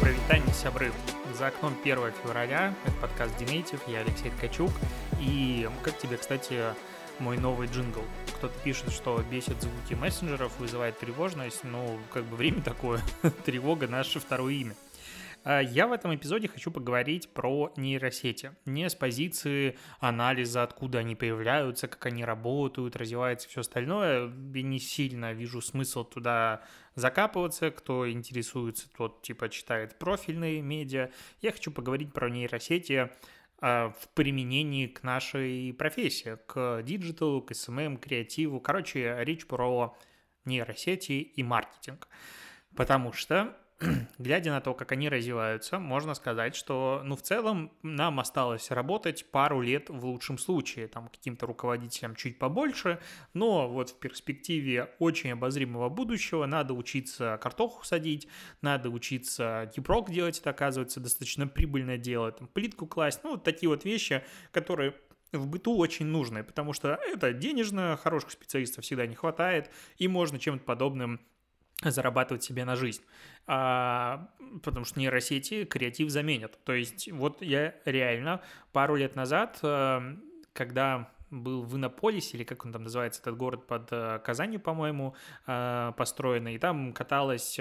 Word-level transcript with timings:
Привитание, 0.00 0.52
сябры. 0.52 0.92
За 1.38 1.46
окном 1.48 1.76
1 1.84 2.12
февраля, 2.22 2.74
это 2.84 2.96
подкаст 2.96 3.36
Динейтив, 3.36 3.80
я 3.86 4.00
Алексей 4.00 4.30
Ткачук. 4.30 4.72
И 5.20 5.68
как 5.84 5.96
тебе, 5.98 6.16
кстати, 6.16 6.60
мой 7.20 7.38
новый 7.38 7.68
джингл? 7.68 8.02
Кто-то 8.38 8.54
пишет, 8.64 8.90
что 8.90 9.22
бесит 9.30 9.62
звуки 9.62 9.94
мессенджеров, 9.94 10.58
вызывает 10.58 10.98
тревожность. 10.98 11.62
Ну, 11.62 11.96
как 12.12 12.24
бы 12.24 12.34
время 12.34 12.60
такое, 12.60 13.00
тревога 13.44 13.86
наше 13.86 14.18
второе 14.18 14.54
имя. 14.54 14.74
А 15.44 15.60
Я 15.60 15.86
в 15.86 15.92
этом 15.92 16.14
эпизоде 16.14 16.48
хочу 16.48 16.70
поговорить 16.70 17.28
про 17.28 17.70
нейросети. 17.76 18.52
Не 18.64 18.88
с 18.88 18.94
позиции 18.94 19.76
анализа, 20.00 20.62
откуда 20.62 21.00
они 21.00 21.14
появляются, 21.14 21.86
как 21.86 22.06
они 22.06 22.24
работают, 22.24 22.96
развиваются 22.96 23.46
и 23.46 23.50
все 23.50 23.60
остальное. 23.60 24.32
Я 24.54 24.62
не 24.62 24.78
сильно 24.78 25.34
вижу 25.34 25.60
смысл 25.60 26.02
туда 26.04 26.62
закапываться. 26.94 27.70
Кто 27.70 28.10
интересуется, 28.10 28.88
тот 28.96 29.20
типа 29.20 29.50
читает 29.50 29.98
профильные 29.98 30.62
медиа. 30.62 31.10
Я 31.42 31.52
хочу 31.52 31.70
поговорить 31.70 32.14
про 32.14 32.30
нейросети 32.30 33.10
а, 33.60 33.90
в 33.90 34.08
применении 34.14 34.86
к 34.86 35.02
нашей 35.02 35.74
профессии, 35.74 36.38
к 36.46 36.82
диджиталу, 36.82 37.42
к 37.42 37.52
SMM, 37.52 37.98
креативу. 37.98 38.60
Короче, 38.60 39.14
речь 39.20 39.46
про 39.46 39.94
нейросети 40.46 41.12
и 41.12 41.42
маркетинг. 41.42 42.08
Потому 42.74 43.12
что 43.12 43.54
глядя 44.18 44.50
на 44.50 44.60
то, 44.60 44.74
как 44.74 44.92
они 44.92 45.08
развиваются, 45.08 45.78
можно 45.78 46.14
сказать, 46.14 46.54
что, 46.54 47.02
ну, 47.04 47.16
в 47.16 47.22
целом 47.22 47.72
нам 47.82 48.20
осталось 48.20 48.70
работать 48.70 49.30
пару 49.30 49.60
лет 49.60 49.90
в 49.90 50.04
лучшем 50.04 50.38
случае, 50.38 50.88
там, 50.88 51.08
каким-то 51.08 51.46
руководителям 51.46 52.14
чуть 52.14 52.38
побольше, 52.38 52.98
но 53.32 53.68
вот 53.68 53.90
в 53.90 53.98
перспективе 53.98 54.90
очень 54.98 55.32
обозримого 55.32 55.88
будущего 55.88 56.46
надо 56.46 56.74
учиться 56.74 57.38
картоху 57.42 57.84
садить, 57.84 58.28
надо 58.62 58.90
учиться 58.90 59.70
гипрок 59.74 60.10
делать, 60.10 60.38
это 60.38 60.50
оказывается 60.50 61.00
достаточно 61.00 61.46
прибыльное 61.46 61.98
дело, 61.98 62.32
там, 62.32 62.48
плитку 62.48 62.86
класть, 62.86 63.20
ну, 63.24 63.32
вот 63.32 63.44
такие 63.44 63.68
вот 63.68 63.84
вещи, 63.84 64.22
которые 64.52 64.94
в 65.32 65.46
быту 65.46 65.76
очень 65.76 66.06
нужны, 66.06 66.44
потому 66.44 66.72
что 66.72 66.98
это 67.02 67.32
денежно, 67.32 67.98
хороших 68.00 68.30
специалистов 68.30 68.84
всегда 68.84 69.06
не 69.06 69.14
хватает, 69.14 69.70
и 69.98 70.08
можно 70.08 70.38
чем-то 70.38 70.64
подобным 70.64 71.20
зарабатывать 71.84 72.42
себе 72.42 72.64
на 72.64 72.76
жизнь. 72.76 73.02
А, 73.46 74.28
потому 74.62 74.84
что 74.84 74.98
нейросети 74.98 75.64
креатив 75.64 76.10
заменят. 76.10 76.58
То 76.64 76.72
есть 76.72 77.10
вот 77.12 77.42
я 77.42 77.74
реально 77.84 78.40
пару 78.72 78.94
лет 78.96 79.16
назад, 79.16 79.58
э, 79.62 80.16
когда 80.52 81.10
был 81.30 81.62
в 81.62 81.76
Иннополисе, 81.76 82.36
или 82.36 82.44
как 82.44 82.64
он 82.64 82.72
там 82.72 82.84
называется, 82.84 83.20
этот 83.20 83.36
город 83.36 83.66
под 83.66 83.88
э, 83.90 84.20
Казанью, 84.24 84.60
по-моему, 84.60 85.14
э, 85.46 85.92
построенный, 85.96 86.54
и 86.54 86.58
там 86.58 86.92
каталась 86.92 87.58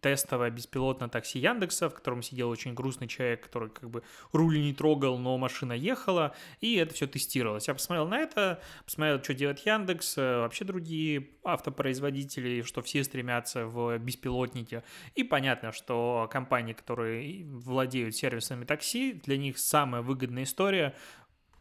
тестовое 0.00 0.50
беспилотное 0.50 1.08
такси 1.08 1.38
Яндекса, 1.38 1.88
в 1.88 1.94
котором 1.94 2.22
сидел 2.22 2.48
очень 2.48 2.74
грустный 2.74 3.08
человек, 3.08 3.44
который 3.44 3.70
как 3.70 3.90
бы 3.90 4.02
руль 4.32 4.60
не 4.60 4.72
трогал, 4.72 5.18
но 5.18 5.36
машина 5.38 5.72
ехала, 5.72 6.34
и 6.60 6.76
это 6.76 6.94
все 6.94 7.06
тестировалось. 7.06 7.68
Я 7.68 7.74
посмотрел 7.74 8.06
на 8.06 8.18
это, 8.18 8.60
посмотрел, 8.84 9.22
что 9.22 9.34
делает 9.34 9.58
Яндекс, 9.60 10.18
э, 10.18 10.40
вообще 10.40 10.64
другие 10.64 11.28
автопроизводители, 11.44 12.62
что 12.62 12.82
все 12.82 13.04
стремятся 13.04 13.66
в 13.66 13.98
беспилотники, 13.98 14.82
и 15.14 15.22
понятно, 15.22 15.72
что 15.72 16.28
компании, 16.30 16.72
которые 16.72 17.44
владеют 17.46 18.16
сервисами 18.16 18.64
такси, 18.64 19.14
для 19.24 19.36
них 19.36 19.58
самая 19.58 20.02
выгодная 20.02 20.44
история 20.44 20.94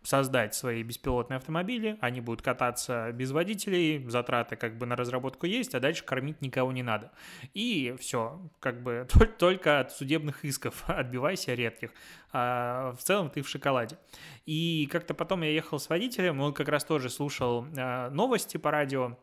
создать 0.06 0.54
свои 0.54 0.84
беспилотные 0.84 1.38
автомобили, 1.38 1.98
они 2.00 2.22
будут 2.22 2.42
кататься 2.42 3.12
без 3.12 3.32
водителей, 3.32 4.08
затраты 4.08 4.56
как 4.56 4.78
бы 4.78 4.86
на 4.86 4.96
разработку 4.96 5.46
есть, 5.48 5.74
а 5.76 5.80
дальше 5.80 6.04
кормить 6.06 6.42
никого 6.42 6.72
не 6.72 6.84
надо. 6.84 7.12
И 7.54 7.96
все, 8.00 8.40
как 8.60 8.84
бы 8.84 9.08
только 9.40 9.80
от 9.80 9.92
судебных 9.92 10.46
исков 10.46 10.84
отбивайся 10.88 11.54
редких, 11.54 11.92
а 12.32 12.94
в 12.94 13.02
целом 13.02 13.30
ты 13.30 13.42
в 13.42 13.50
шоколаде. 13.50 13.98
И 14.46 14.88
как-то 14.92 15.14
потом 15.14 15.42
я 15.42 15.50
ехал 15.50 15.80
с 15.80 15.90
водителем, 15.90 16.40
он 16.40 16.54
как 16.54 16.70
раз 16.70 16.86
тоже 16.86 17.10
слушал 17.10 17.66
а, 17.78 18.10
новости 18.12 18.58
по 18.58 18.72
радио, 18.72 19.18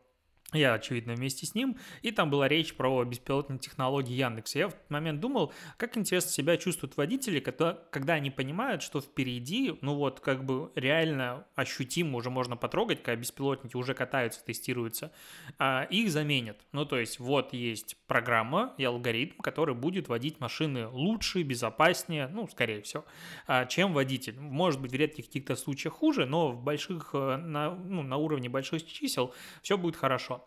я, 0.52 0.74
очевидно, 0.74 1.14
вместе 1.14 1.46
с 1.46 1.54
ним, 1.54 1.76
и 2.02 2.10
там 2.10 2.30
была 2.30 2.48
речь 2.48 2.74
про 2.74 3.04
беспилотные 3.04 3.58
технологии 3.58 4.14
Яндекса. 4.14 4.58
Я 4.58 4.68
в 4.68 4.74
этот 4.74 4.90
момент 4.90 5.20
думал, 5.20 5.52
как 5.76 5.96
интересно 5.96 6.30
себя 6.30 6.56
чувствуют 6.56 6.96
водители, 6.96 7.40
когда, 7.40 7.74
когда 7.90 8.14
они 8.14 8.30
понимают, 8.30 8.82
что 8.82 9.00
впереди, 9.00 9.74
ну 9.80 9.94
вот, 9.94 10.20
как 10.20 10.44
бы 10.44 10.70
реально 10.74 11.46
ощутимо 11.54 12.18
уже 12.18 12.30
можно 12.30 12.56
потрогать, 12.56 13.02
когда 13.02 13.20
беспилотники 13.20 13.76
уже 13.76 13.94
катаются, 13.94 14.44
тестируются, 14.44 15.12
а 15.58 15.84
их 15.90 16.10
заменят. 16.10 16.58
Ну, 16.72 16.84
то 16.84 16.98
есть, 16.98 17.18
вот 17.18 17.52
есть 17.52 17.96
программа 18.12 18.74
и 18.76 18.84
алгоритм, 18.84 19.40
который 19.40 19.74
будет 19.74 20.08
водить 20.08 20.38
машины 20.38 20.86
лучше, 20.86 21.42
безопаснее, 21.42 22.28
ну, 22.28 22.46
скорее 22.46 22.82
всего, 22.82 23.06
а, 23.46 23.64
чем 23.64 23.94
водитель. 23.94 24.38
Может 24.38 24.82
быть, 24.82 24.92
в 24.92 24.94
редких 24.94 25.24
каких-то 25.24 25.56
случаях 25.56 25.94
хуже, 25.94 26.26
но 26.26 26.52
в 26.52 26.62
больших, 26.62 27.14
э, 27.14 27.36
на, 27.38 27.70
ну, 27.70 28.02
на 28.02 28.18
уровне 28.18 28.50
больших 28.50 28.84
чисел 28.84 29.32
все 29.62 29.78
будет 29.78 29.96
хорошо. 29.96 30.46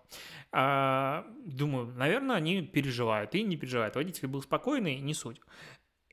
А, 0.52 1.26
думаю, 1.44 1.88
наверное, 1.88 2.36
они 2.36 2.62
переживают. 2.62 3.34
И 3.34 3.42
не 3.42 3.58
переживают. 3.58 3.96
Водитель 3.96 4.28
был 4.28 4.44
спокойный, 4.44 5.00
не 5.00 5.16
суть. 5.16 5.42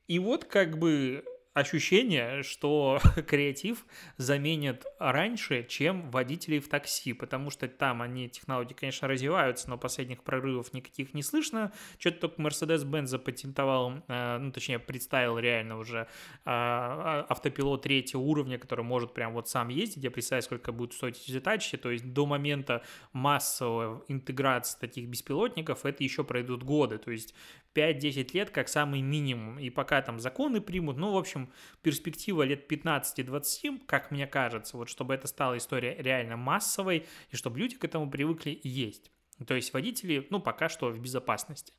И 0.07 0.17
вот 0.17 0.45
как 0.45 0.79
бы 0.79 1.23
ощущение, 1.53 2.43
что 2.43 2.99
креатив 3.27 3.85
заменит 4.17 4.85
раньше, 4.99 5.63
чем 5.63 6.09
водителей 6.09 6.59
в 6.59 6.67
такси, 6.67 7.13
потому 7.13 7.49
что 7.49 7.67
там 7.67 8.01
они, 8.01 8.29
технологии, 8.29 8.73
конечно, 8.73 9.07
развиваются, 9.07 9.69
но 9.69 9.77
последних 9.77 10.23
прорывов 10.23 10.73
никаких 10.73 11.13
не 11.13 11.21
слышно. 11.21 11.71
Что-то 11.99 12.27
только 12.27 12.41
Mercedes-Benz 12.41 13.07
запатентовал, 13.07 14.03
э, 14.07 14.37
ну, 14.39 14.51
точнее, 14.51 14.79
представил 14.79 15.37
реально 15.37 15.77
уже 15.77 15.99
э, 15.99 16.05
а, 16.45 17.25
автопилот 17.29 17.83
третьего 17.83 18.21
уровня, 18.21 18.57
который 18.57 18.83
может 18.83 19.13
прям 19.13 19.33
вот 19.33 19.47
сам 19.47 19.69
ездить. 19.69 20.03
Я 20.03 20.11
представляю, 20.11 20.43
сколько 20.43 20.71
будет 20.71 20.93
стоить 20.93 21.21
эти 21.27 21.39
тачки, 21.39 21.77
то 21.77 21.91
есть 21.91 22.13
до 22.13 22.25
момента 22.25 22.83
массовой 23.11 24.01
интеграции 24.07 24.79
таких 24.79 25.07
беспилотников 25.07 25.85
это 25.85 26.03
еще 26.03 26.23
пройдут 26.23 26.63
годы, 26.63 26.97
то 26.97 27.11
есть 27.11 27.35
5-10 27.75 28.29
лет 28.33 28.49
как 28.49 28.69
самый 28.69 29.01
минимум. 29.01 29.59
И 29.59 29.69
пока 29.69 30.01
там 30.01 30.19
законы 30.19 30.61
примут, 30.61 30.97
ну, 30.97 31.11
в 31.11 31.17
общем, 31.17 31.51
перспектива 31.81 32.43
лет 32.43 32.71
15-20, 32.71 33.85
как 33.85 34.11
мне 34.11 34.27
кажется, 34.27 34.77
вот 34.77 34.89
чтобы 34.89 35.13
это 35.13 35.27
стала 35.27 35.57
история 35.57 35.95
реально 35.99 36.37
массовой, 36.37 37.05
и 37.29 37.35
чтобы 37.35 37.59
люди 37.59 37.75
к 37.75 37.83
этому 37.83 38.09
привыкли 38.09 38.59
есть. 38.63 39.11
То 39.47 39.55
есть 39.55 39.73
водители, 39.73 40.27
ну, 40.29 40.39
пока 40.39 40.69
что 40.69 40.89
в 40.89 40.99
безопасности. 40.99 41.73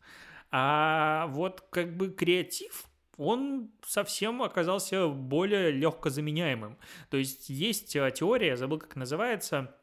А 0.50 1.26
вот 1.28 1.62
как 1.70 1.96
бы 1.96 2.10
креатив, 2.10 2.86
он 3.16 3.70
совсем 3.86 4.42
оказался 4.42 5.08
более 5.08 5.70
легко 5.70 6.10
заменяемым. 6.10 6.78
То 7.10 7.16
есть 7.16 7.48
есть 7.48 7.94
э, 7.96 8.10
теория, 8.14 8.48
я 8.48 8.56
забыл, 8.56 8.78
как 8.78 8.96
называется, 8.96 9.74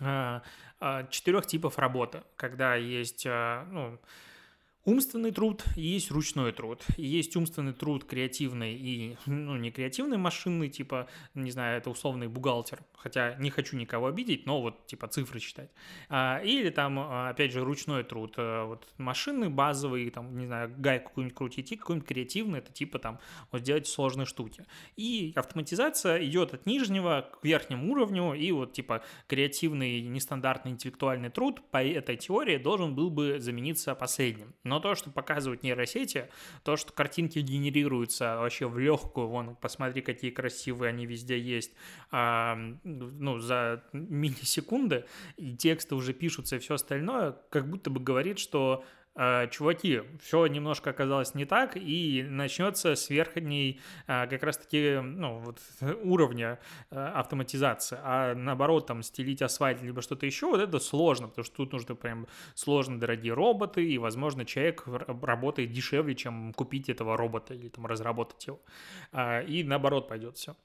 э, 0.00 0.40
э, 0.80 1.06
четырех 1.10 1.46
типов 1.46 1.78
работы, 1.78 2.22
когда 2.36 2.74
есть, 2.74 3.26
ну, 3.26 3.98
Умственный 4.88 5.32
труд 5.32 5.64
и 5.76 5.82
есть 5.82 6.10
ручной 6.10 6.50
труд. 6.50 6.82
И 6.96 7.04
есть 7.04 7.36
умственный 7.36 7.74
труд 7.74 8.06
креативный 8.06 8.72
и, 8.74 9.18
ну, 9.26 9.54
не 9.58 9.70
креативный, 9.70 10.16
машинный, 10.16 10.70
типа, 10.70 11.08
не 11.34 11.50
знаю, 11.50 11.76
это 11.76 11.90
условный 11.90 12.26
бухгалтер. 12.26 12.80
Хотя 12.94 13.34
не 13.34 13.50
хочу 13.50 13.76
никого 13.76 14.06
обидеть, 14.06 14.46
но 14.46 14.62
вот, 14.62 14.86
типа, 14.86 15.06
цифры 15.08 15.40
читать. 15.40 15.70
А, 16.08 16.40
или 16.42 16.70
там, 16.70 16.98
а, 17.00 17.28
опять 17.28 17.52
же, 17.52 17.62
ручной 17.64 18.02
труд. 18.02 18.32
А, 18.38 18.64
вот 18.64 18.88
машинный, 18.96 19.50
базовый, 19.50 20.08
там, 20.08 20.38
не 20.38 20.46
знаю, 20.46 20.72
гайку 20.78 21.10
какую-нибудь 21.10 21.36
крутить, 21.36 21.70
и 21.70 21.76
какой-нибудь 21.76 22.08
креативный, 22.08 22.60
это 22.60 22.72
типа, 22.72 22.98
там, 22.98 23.18
вот 23.52 23.60
делать 23.60 23.86
сложные 23.86 24.24
штуки. 24.24 24.64
И 24.96 25.34
автоматизация 25.36 26.24
идет 26.24 26.54
от 26.54 26.64
нижнего 26.64 27.28
к 27.30 27.44
верхнему 27.44 27.92
уровню, 27.92 28.32
и 28.32 28.50
вот, 28.52 28.72
типа, 28.72 29.02
креативный, 29.26 30.00
нестандартный 30.00 30.72
интеллектуальный 30.72 31.28
труд 31.28 31.60
по 31.70 31.84
этой 31.84 32.16
теории 32.16 32.56
должен 32.56 32.94
был 32.94 33.10
бы 33.10 33.38
замениться 33.38 33.94
последним. 33.94 34.54
Но 34.64 34.77
то, 34.80 34.94
что 34.94 35.10
показывают 35.10 35.62
нейросети, 35.62 36.28
то, 36.64 36.76
что 36.76 36.92
картинки 36.92 37.38
генерируются 37.38 38.36
вообще 38.38 38.66
в 38.66 38.78
легкую, 38.78 39.28
вон, 39.28 39.56
посмотри, 39.56 40.02
какие 40.02 40.30
красивые 40.30 40.90
они 40.90 41.06
везде 41.06 41.38
есть, 41.38 41.72
а, 42.10 42.58
ну, 42.84 43.38
за 43.38 43.82
миллисекунды, 43.92 45.04
и 45.36 45.56
тексты 45.56 45.94
уже 45.94 46.12
пишутся 46.12 46.56
и 46.56 46.58
все 46.58 46.74
остальное, 46.74 47.36
как 47.50 47.68
будто 47.68 47.90
бы 47.90 48.00
говорит, 48.00 48.38
что 48.38 48.84
чуваки, 49.50 50.02
все 50.20 50.46
немножко 50.46 50.90
оказалось 50.90 51.34
не 51.34 51.44
так, 51.44 51.76
и 51.76 52.24
начнется 52.28 52.94
с 52.94 53.10
верхней 53.10 53.80
э, 54.06 54.26
как 54.28 54.42
раз-таки 54.42 55.00
ну, 55.00 55.38
вот, 55.40 55.60
уровня 56.02 56.58
э, 56.90 56.96
автоматизации. 56.96 57.98
А 58.02 58.34
наоборот, 58.34 58.86
там, 58.86 59.02
стелить 59.02 59.42
асфальт 59.42 59.82
либо 59.82 60.02
что-то 60.02 60.26
еще, 60.26 60.46
вот 60.46 60.60
это 60.60 60.78
сложно, 60.78 61.28
потому 61.28 61.44
что 61.44 61.56
тут 61.56 61.72
нужны 61.72 61.94
прям 61.94 62.26
сложно 62.54 63.00
дорогие 63.00 63.32
роботы, 63.34 63.84
и, 63.84 63.98
возможно, 63.98 64.44
человек 64.44 64.84
работает 64.86 65.72
дешевле, 65.72 66.14
чем 66.14 66.52
купить 66.52 66.88
этого 66.88 67.16
робота 67.16 67.54
или 67.54 67.68
там 67.68 67.86
разработать 67.86 68.46
его. 68.46 68.60
И 69.48 69.64
наоборот 69.64 70.08
пойдет 70.08 70.36
все. 70.36 70.56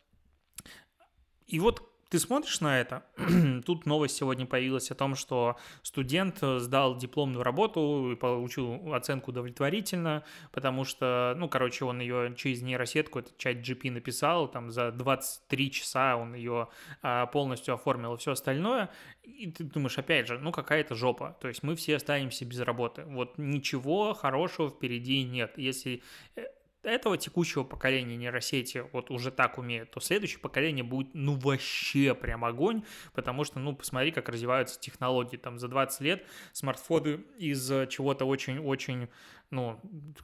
И 1.48 1.60
вот 1.60 1.93
ты 2.14 2.20
смотришь 2.20 2.62
на 2.62 2.80
это, 2.80 3.04
тут 3.66 3.88
новость 3.88 4.16
сегодня 4.18 4.46
появилась 4.46 4.92
о 4.92 4.94
том, 4.94 5.16
что 5.16 5.58
студент 5.82 6.38
сдал 6.42 6.96
дипломную 6.96 7.42
работу 7.42 8.12
и 8.12 8.16
получил 8.16 8.94
оценку 8.94 9.32
удовлетворительно, 9.32 10.24
потому 10.52 10.86
что, 10.86 11.34
ну, 11.40 11.50
короче, 11.50 11.86
он 11.86 12.02
ее 12.02 12.36
через 12.38 12.62
нейросетку, 12.62 13.18
этот 13.18 13.36
чат 13.40 13.56
GP 13.56 13.90
написал, 13.90 14.48
там 14.48 14.70
за 14.70 14.92
23 14.92 15.72
часа 15.72 16.16
он 16.16 16.36
ее 16.36 16.68
а, 17.02 17.26
полностью 17.26 17.74
оформил 17.74 18.14
и 18.14 18.18
все 18.20 18.34
остальное, 18.34 18.92
и 19.24 19.50
ты 19.50 19.64
думаешь, 19.64 19.98
опять 19.98 20.28
же, 20.28 20.38
ну, 20.38 20.52
какая-то 20.52 20.94
жопа, 20.94 21.36
то 21.42 21.48
есть 21.48 21.64
мы 21.64 21.76
все 21.76 21.96
останемся 21.96 22.46
без 22.46 22.60
работы, 22.60 23.06
вот 23.08 23.40
ничего 23.40 24.14
хорошего 24.14 24.70
впереди 24.70 25.24
нет, 25.24 25.58
если 25.58 26.04
э, 26.36 26.44
этого 26.84 27.18
текущего 27.18 27.64
поколения 27.64 28.16
нейросети 28.16 28.86
вот 28.92 29.10
уже 29.10 29.32
так 29.32 29.58
умеют, 29.58 29.92
то 29.92 30.00
следующее 30.00 30.40
поколение 30.40 30.84
будет, 30.84 31.14
ну, 31.14 31.36
вообще 31.36 32.14
прям 32.14 32.46
огонь, 32.46 32.84
потому 33.14 33.44
что, 33.44 33.60
ну, 33.60 33.76
посмотри, 33.76 34.12
как 34.12 34.30
развиваются 34.30 34.80
технологии, 34.80 35.38
там, 35.38 35.60
за 35.60 35.68
20 35.68 36.02
лет 36.02 36.26
смартфоны 36.52 37.24
из 37.38 37.68
чего-то 37.90 38.26
очень-очень, 38.26 39.10
ну, 39.50 39.80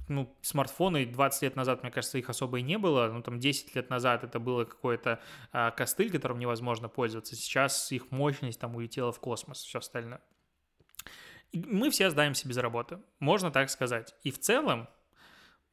ну, 0.08 0.36
смартфоны 0.42 1.06
20 1.06 1.42
лет 1.44 1.56
назад, 1.56 1.84
мне 1.84 1.92
кажется, 1.92 2.18
их 2.18 2.30
особо 2.30 2.60
и 2.60 2.62
не 2.62 2.78
было, 2.78 3.08
ну, 3.08 3.22
там, 3.22 3.40
10 3.40 3.76
лет 3.76 3.90
назад 3.90 4.24
это 4.24 4.40
было 4.40 4.66
какой-то 4.66 5.20
а, 5.52 5.72
костыль, 5.72 6.12
которым 6.12 6.40
невозможно 6.40 6.90
пользоваться, 6.90 7.36
сейчас 7.36 7.92
их 7.92 8.12
мощность 8.12 8.60
там 8.60 8.76
улетела 8.76 9.12
в 9.12 9.20
космос, 9.20 9.64
все 9.64 9.80
остальное. 9.80 10.22
И 11.52 11.60
мы 11.60 11.90
все 11.90 12.10
сдаемся 12.10 12.48
без 12.48 12.58
работы, 12.58 13.00
можно 13.20 13.50
так 13.50 13.70
сказать. 13.70 14.14
И 14.24 14.30
в 14.30 14.40
целом, 14.40 14.88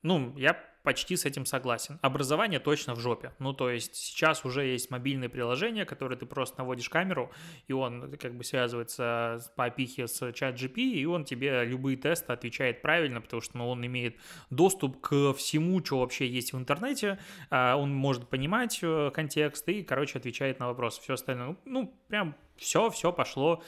ну, 0.03 0.35
я 0.37 0.55
почти 0.87 1.17
с 1.17 1.25
этим 1.25 1.47
согласен. 1.47 1.99
Образование 2.01 2.61
точно 2.61 2.95
в 2.95 3.01
жопе. 3.01 3.33
Ну, 3.41 3.53
то 3.53 3.71
есть 3.71 3.97
сейчас 3.97 4.45
уже 4.45 4.65
есть 4.65 4.89
мобильные 4.89 5.29
приложения, 5.29 5.85
которые 5.85 6.17
ты 6.17 6.27
просто 6.27 6.59
наводишь 6.59 6.89
камеру, 6.89 7.33
и 7.67 7.73
он 7.73 8.17
как 8.19 8.37
бы 8.37 8.45
связывается 8.45 9.41
по 9.57 9.65
опихе 9.65 10.07
с 10.07 10.33
чат 10.33 10.55
GP, 10.55 10.77
и 10.77 11.05
он 11.05 11.25
тебе 11.25 11.65
любые 11.65 11.97
тесты 11.97 12.33
отвечает 12.33 12.83
правильно, 12.83 13.21
потому 13.21 13.43
что 13.43 13.59
ну, 13.59 13.69
он 13.69 13.85
имеет 13.85 14.17
доступ 14.51 15.01
к 15.01 15.33
всему, 15.33 15.85
что 15.85 15.99
вообще 15.99 16.29
есть 16.29 16.53
в 16.53 16.57
интернете, 16.57 17.19
а 17.51 17.75
он 17.75 17.93
может 17.93 18.29
понимать 18.29 18.79
э, 18.81 19.11
контекст 19.13 19.69
и, 19.69 19.83
короче, 19.83 20.19
отвечает 20.19 20.61
на 20.61 20.69
вопросы. 20.69 21.03
Все 21.03 21.15
остальное, 21.15 21.49
ну, 21.49 21.57
ну 21.65 21.95
прям 22.07 22.37
все, 22.57 22.91
все 22.91 23.13
пошло 23.13 23.61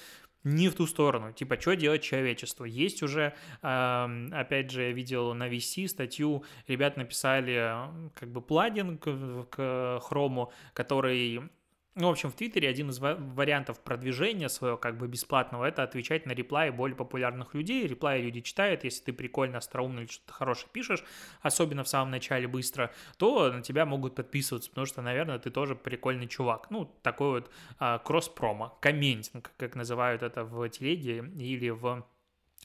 не 0.44 0.69
в 0.69 0.75
ту 0.75 0.87
сторону. 0.87 1.32
Типа, 1.32 1.61
что 1.61 1.75
делать 1.75 2.02
человечество? 2.02 2.64
Есть 2.64 3.02
уже, 3.02 3.35
опять 3.61 4.70
же, 4.70 4.82
я 4.82 4.93
видел 4.93 5.35
на 5.35 5.49
VC 5.49 5.88
статью, 5.88 6.44
ребят 6.67 6.96
написали 6.96 7.75
как 8.14 8.31
бы 8.31 8.40
плагин 8.40 8.99
к 8.99 10.00
хрому, 10.02 10.52
который 10.73 11.50
ну, 11.99 12.09
в 12.09 12.11
общем, 12.12 12.31
в 12.31 12.35
Твиттере 12.35 12.69
один 12.69 12.91
из 12.91 13.00
вариантов 13.00 13.81
продвижения 13.81 14.49
своего 14.49 14.77
как 14.77 14.97
бы 14.97 15.09
бесплатного 15.09 15.65
это 15.65 15.83
отвечать 15.83 16.27
на 16.27 16.33
реплаи 16.33 16.71
более 16.71 16.97
популярных 16.97 17.55
людей. 17.55 17.87
Реплаи 17.87 18.23
люди 18.23 18.41
читают, 18.41 18.85
если 18.85 19.05
ты 19.05 19.12
прикольно, 19.12 19.59
остроумно 19.59 20.00
или 20.00 20.06
что-то 20.06 20.33
хорошее 20.33 20.69
пишешь, 20.73 21.05
особенно 21.43 21.83
в 21.83 21.89
самом 21.89 22.12
начале 22.12 22.47
быстро, 22.47 22.93
то 23.17 23.53
на 23.53 23.62
тебя 23.62 23.85
могут 23.85 24.15
подписываться, 24.15 24.71
потому 24.71 24.87
что, 24.87 25.03
наверное, 25.03 25.41
ты 25.41 25.50
тоже 25.50 25.75
прикольный 25.75 26.29
чувак. 26.29 26.71
Ну, 26.71 26.85
такой 27.03 27.41
вот 27.41 27.50
а, 27.81 27.99
кросс-промо, 27.99 28.79
комментинг, 28.81 29.51
как 29.56 29.75
называют 29.75 30.23
это 30.23 30.44
в 30.44 30.69
телеге 30.69 31.25
или 31.37 31.71
в 31.71 32.06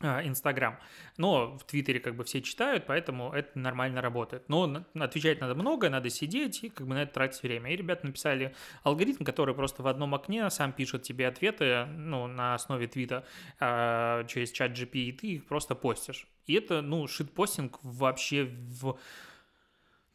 Инстаграм. 0.01 0.79
Но 1.17 1.57
в 1.57 1.63
Твиттере 1.63 1.99
как 1.99 2.15
бы 2.15 2.23
все 2.23 2.41
читают, 2.41 2.85
поэтому 2.85 3.31
это 3.31 3.57
нормально 3.57 4.01
работает. 4.01 4.49
Но 4.49 4.85
отвечать 4.95 5.39
надо 5.39 5.55
много, 5.55 5.89
надо 5.89 6.09
сидеть 6.09 6.63
и 6.63 6.69
как 6.69 6.87
бы 6.87 6.95
на 6.95 7.03
это 7.03 7.13
тратить 7.13 7.43
время. 7.43 7.71
И 7.71 7.75
ребята 7.75 8.05
написали 8.05 8.55
алгоритм, 8.83 9.23
который 9.23 9.55
просто 9.55 9.83
в 9.83 9.87
одном 9.87 10.15
окне 10.15 10.49
сам 10.49 10.73
пишет 10.73 11.03
тебе 11.03 11.27
ответы, 11.27 11.85
ну, 11.85 12.27
на 12.27 12.55
основе 12.55 12.87
твита 12.87 13.25
э, 13.59 14.25
через 14.27 14.51
чат 14.51 14.71
GP, 14.71 14.95
и 14.95 15.11
ты 15.11 15.27
их 15.27 15.45
просто 15.45 15.75
постишь. 15.75 16.27
И 16.47 16.53
это, 16.55 16.81
ну, 16.81 17.07
шитпостинг 17.07 17.79
вообще 17.83 18.45
в 18.45 18.97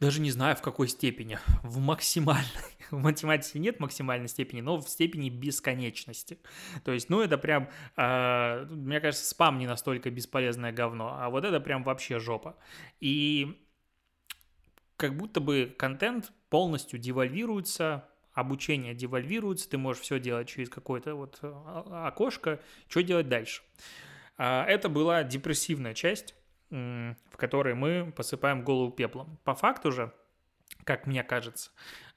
даже 0.01 0.21
не 0.21 0.31
знаю 0.31 0.57
в 0.57 0.63
какой 0.63 0.89
степени, 0.89 1.39
в 1.63 1.79
максимальной. 1.79 2.45
В 2.91 3.03
математике 3.03 3.59
нет 3.59 3.81
максимальной 3.81 4.29
степени, 4.29 4.63
но 4.63 4.79
в 4.79 4.89
степени 4.89 5.29
бесконечности. 5.29 6.39
То 6.85 6.93
есть, 6.93 7.11
ну, 7.11 7.21
это 7.21 7.37
прям, 7.37 7.69
э, 7.99 8.67
мне 8.71 8.99
кажется, 9.01 9.29
спам 9.29 9.59
не 9.59 9.67
настолько 9.67 10.11
бесполезное 10.11 10.73
говно, 10.73 11.15
а 11.21 11.29
вот 11.29 11.45
это 11.45 11.61
прям 11.61 11.83
вообще 11.83 12.19
жопа. 12.19 12.57
И 12.99 13.63
как 14.97 15.19
будто 15.19 15.41
бы 15.41 15.75
контент 15.77 16.33
полностью 16.49 16.99
девальвируется, 16.99 18.09
обучение 18.33 18.95
девальвируется, 18.95 19.69
ты 19.69 19.77
можешь 19.77 20.03
все 20.03 20.19
делать 20.19 20.49
через 20.49 20.71
какое-то 20.71 21.15
вот 21.15 21.39
а, 21.43 22.09
окошко, 22.09 22.61
что 22.89 23.03
делать 23.03 23.29
дальше? 23.29 23.63
А, 24.39 24.65
это 24.65 24.89
была 24.89 25.25
депрессивная 25.25 25.93
часть 25.93 26.35
в 26.71 27.37
которой 27.37 27.75
мы 27.75 28.13
посыпаем 28.17 28.63
голову 28.63 28.91
пеплом. 28.91 29.39
По 29.45 29.55
факту 29.55 29.91
же, 29.93 30.13
как 30.85 31.07
мне 31.07 31.23
кажется, 31.25 31.71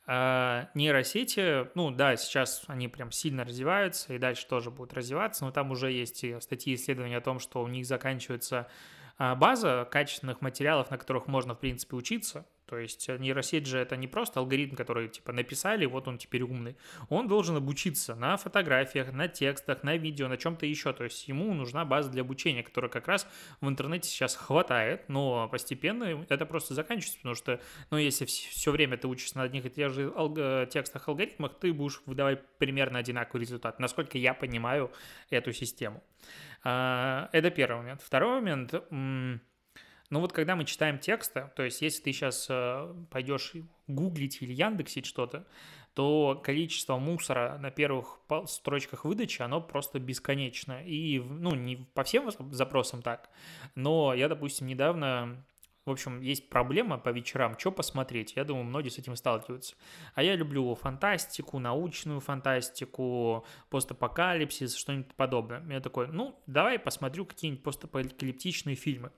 а, 0.07 0.69
нейросети, 0.73 1.67
ну 1.75 1.91
да, 1.91 2.17
сейчас 2.17 2.63
они 2.67 2.87
прям 2.87 3.11
сильно 3.11 3.43
развиваются 3.43 4.13
и 4.13 4.17
дальше 4.17 4.47
тоже 4.47 4.71
будут 4.71 4.93
развиваться, 4.93 5.45
но 5.45 5.51
там 5.51 5.71
уже 5.71 5.91
есть 5.91 6.25
статьи 6.41 6.73
исследования 6.75 7.17
о 7.17 7.21
том, 7.21 7.39
что 7.39 7.61
у 7.61 7.67
них 7.67 7.85
заканчивается 7.85 8.67
а, 9.17 9.35
база 9.35 9.87
качественных 9.89 10.41
материалов, 10.41 10.89
на 10.89 10.97
которых 10.97 11.27
можно, 11.27 11.53
в 11.53 11.59
принципе, 11.59 11.95
учиться, 11.95 12.45
то 12.71 12.77
есть 12.77 13.09
э, 13.09 13.17
нейросеть 13.17 13.67
же 13.67 13.79
это 13.79 13.97
не 13.97 14.07
просто 14.07 14.39
алгоритм, 14.39 14.77
который 14.77 15.09
типа 15.09 15.33
написали, 15.33 15.85
вот 15.85 16.07
он 16.07 16.17
теперь 16.17 16.43
умный. 16.43 16.77
Он 17.09 17.27
должен 17.27 17.57
обучиться 17.57 18.15
на 18.15 18.37
фотографиях, 18.37 19.11
на 19.11 19.27
текстах, 19.27 19.83
на 19.83 19.97
видео, 19.97 20.29
на 20.29 20.37
чем-то 20.37 20.65
еще. 20.65 20.93
То 20.93 21.03
есть 21.03 21.27
ему 21.27 21.53
нужна 21.53 21.83
база 21.83 22.09
для 22.09 22.21
обучения, 22.21 22.63
которой 22.63 22.89
как 22.89 23.09
раз 23.09 23.27
в 23.59 23.67
интернете 23.67 24.07
сейчас 24.07 24.37
хватает, 24.37 25.09
но 25.09 25.49
постепенно 25.49 26.25
это 26.29 26.45
просто 26.45 26.73
заканчивается, 26.73 27.17
потому 27.17 27.35
что, 27.35 27.59
ну, 27.89 27.97
если 27.97 28.23
все 28.23 28.71
время 28.71 28.95
ты 28.95 29.09
учишься 29.09 29.37
на 29.39 29.43
одних 29.43 29.65
и 29.65 29.69
тех 29.69 29.91
же 29.91 30.07
алг- 30.07 30.65
текстах, 30.67 31.09
алгоритмах, 31.09 31.59
ты 31.59 31.73
будешь 31.73 32.01
выдавать 32.05 32.39
примерно 32.57 32.99
одинаковый 32.99 33.41
результат, 33.41 33.81
насколько 33.81 34.17
я 34.17 34.33
понимаю 34.33 34.93
эту 35.29 35.51
систему. 35.51 36.01
А, 36.63 37.27
это 37.33 37.51
первый 37.51 37.79
момент. 37.79 38.01
Второй 38.01 38.39
момент– 38.39 38.73
но 40.11 40.19
вот 40.19 40.33
когда 40.33 40.55
мы 40.55 40.65
читаем 40.65 40.99
тексты, 40.99 41.49
то 41.55 41.63
есть 41.63 41.81
если 41.81 42.03
ты 42.03 42.11
сейчас 42.11 42.45
э, 42.49 42.93
пойдешь 43.09 43.53
гуглить 43.87 44.41
или 44.41 44.51
яндексить 44.53 45.05
что-то, 45.05 45.47
то 45.93 46.39
количество 46.43 46.97
мусора 46.97 47.57
на 47.59 47.71
первых 47.71 48.19
строчках 48.45 49.05
выдачи, 49.05 49.41
оно 49.41 49.61
просто 49.61 49.99
бесконечно. 49.99 50.83
И, 50.85 51.19
ну, 51.19 51.55
не 51.55 51.77
по 51.77 52.03
всем 52.03 52.29
запросам 52.51 53.01
так, 53.01 53.29
но 53.75 54.13
я, 54.13 54.29
допустим, 54.29 54.67
недавно 54.67 55.45
в 55.85 55.89
общем, 55.89 56.21
есть 56.21 56.47
проблема 56.47 56.99
по 56.99 57.09
вечерам, 57.09 57.57
что 57.57 57.71
посмотреть. 57.71 58.33
Я 58.35 58.43
думаю, 58.43 58.65
многие 58.65 58.89
с 58.89 58.99
этим 58.99 59.15
сталкиваются. 59.15 59.75
А 60.13 60.21
я 60.21 60.35
люблю 60.35 60.75
фантастику, 60.75 61.57
научную 61.57 62.19
фантастику, 62.19 63.45
постапокалипсис, 63.69 64.75
что-нибудь 64.75 65.15
подобное. 65.15 65.65
Я 65.67 65.79
такой, 65.79 66.07
ну, 66.07 66.39
давай 66.45 66.77
посмотрю 66.77 67.25
какие-нибудь 67.25 67.63
постапокалиптичные 67.63 68.75
фильмы. 68.75 69.11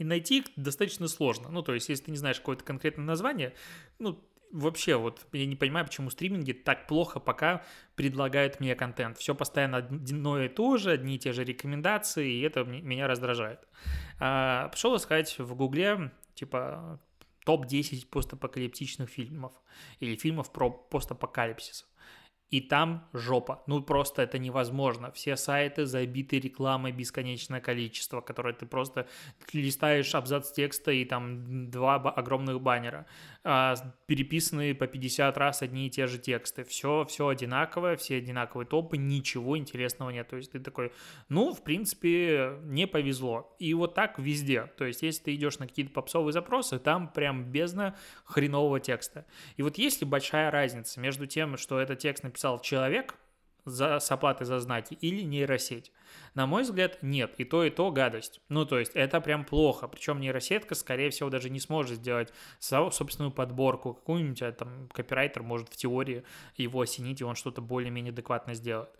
И 0.00 0.04
найти 0.04 0.38
их 0.38 0.44
достаточно 0.56 1.08
сложно. 1.08 1.50
Ну, 1.50 1.60
то 1.60 1.74
есть, 1.74 1.90
если 1.90 2.04
ты 2.04 2.10
не 2.10 2.16
знаешь 2.16 2.38
какое-то 2.38 2.64
конкретное 2.64 3.04
название, 3.04 3.52
ну, 3.98 4.18
вообще, 4.50 4.96
вот 4.96 5.26
я 5.32 5.44
не 5.44 5.56
понимаю, 5.56 5.84
почему 5.84 6.08
стриминги 6.08 6.52
так 6.52 6.86
плохо 6.86 7.20
пока 7.20 7.66
предлагают 7.96 8.60
мне 8.60 8.74
контент. 8.74 9.18
Все 9.18 9.34
постоянно 9.34 9.76
одно 9.76 10.42
и 10.42 10.48
то 10.48 10.78
же, 10.78 10.92
одни 10.92 11.16
и 11.16 11.18
те 11.18 11.34
же 11.34 11.44
рекомендации, 11.44 12.32
и 12.32 12.40
это 12.40 12.64
меня 12.64 13.08
раздражает. 13.08 13.60
А, 14.18 14.68
пошел 14.68 14.96
искать 14.96 15.38
в 15.38 15.54
Гугле, 15.54 16.10
типа, 16.32 16.98
топ-10 17.44 18.06
постапокалиптичных 18.06 19.10
фильмов 19.10 19.52
или 19.98 20.16
фильмов 20.16 20.50
про 20.50 20.70
постапокалипсис 20.70 21.89
и 22.50 22.60
там 22.60 23.08
жопа. 23.12 23.62
Ну, 23.66 23.80
просто 23.80 24.22
это 24.22 24.38
невозможно. 24.38 25.12
Все 25.12 25.36
сайты 25.36 25.86
забиты 25.86 26.40
рекламой 26.40 26.90
бесконечное 26.90 27.60
количество, 27.60 28.20
которое 28.20 28.54
ты 28.54 28.66
просто 28.66 29.06
листаешь 29.52 30.14
абзац 30.14 30.50
текста 30.50 30.90
и 30.90 31.04
там 31.04 31.70
два 31.70 31.94
огромных 31.94 32.60
баннера, 32.60 33.06
а, 33.44 33.76
переписанные 34.06 34.74
по 34.74 34.88
50 34.88 35.38
раз 35.38 35.62
одни 35.62 35.86
и 35.86 35.90
те 35.90 36.08
же 36.08 36.18
тексты. 36.18 36.64
Все, 36.64 37.04
все 37.04 37.28
одинаковое, 37.28 37.96
все 37.96 38.16
одинаковые 38.16 38.66
топы, 38.66 38.96
ничего 38.96 39.56
интересного 39.56 40.10
нет. 40.10 40.28
То 40.28 40.36
есть 40.36 40.50
ты 40.50 40.58
такой, 40.58 40.92
ну, 41.28 41.54
в 41.54 41.62
принципе, 41.62 42.58
не 42.64 42.88
повезло. 42.88 43.54
И 43.60 43.72
вот 43.74 43.94
так 43.94 44.18
везде. 44.18 44.66
То 44.76 44.84
есть 44.84 45.02
если 45.02 45.24
ты 45.24 45.34
идешь 45.36 45.60
на 45.60 45.68
какие-то 45.68 45.92
попсовые 45.92 46.32
запросы, 46.32 46.80
там 46.80 47.08
прям 47.08 47.44
бездна 47.44 47.96
хренового 48.24 48.80
текста. 48.80 49.24
И 49.56 49.62
вот 49.62 49.78
есть 49.78 50.00
ли 50.00 50.06
большая 50.06 50.50
разница 50.50 50.98
между 50.98 51.26
тем, 51.26 51.56
что 51.56 51.78
этот 51.78 52.00
текст 52.00 52.24
написан 52.24 52.39
написал 52.40 52.60
человек, 52.60 53.16
за, 53.66 53.98
с 53.98 54.10
оплатой 54.10 54.46
за 54.46 54.58
знаки 54.58 54.94
или 54.94 55.22
нейросеть? 55.22 55.92
На 56.34 56.46
мой 56.46 56.62
взгляд, 56.62 56.98
нет. 57.02 57.34
И 57.36 57.44
то, 57.44 57.62
и 57.62 57.70
то 57.70 57.90
гадость. 57.90 58.40
Ну, 58.48 58.64
то 58.64 58.78
есть, 58.78 58.92
это 58.94 59.20
прям 59.20 59.44
плохо. 59.44 59.86
Причем 59.86 60.20
нейросетка, 60.20 60.74
скорее 60.74 61.10
всего, 61.10 61.28
даже 61.28 61.50
не 61.50 61.60
сможет 61.60 61.98
сделать 61.98 62.32
собственную 62.58 63.30
подборку. 63.30 63.94
Какую-нибудь 63.94 64.42
а, 64.42 64.52
там 64.52 64.88
копирайтер 64.92 65.42
может 65.42 65.68
в 65.68 65.76
теории 65.76 66.24
его 66.56 66.80
осенить, 66.80 67.20
и 67.20 67.24
он 67.24 67.34
что-то 67.34 67.60
более-менее 67.60 68.12
адекватно 68.12 68.54
сделает. 68.54 68.90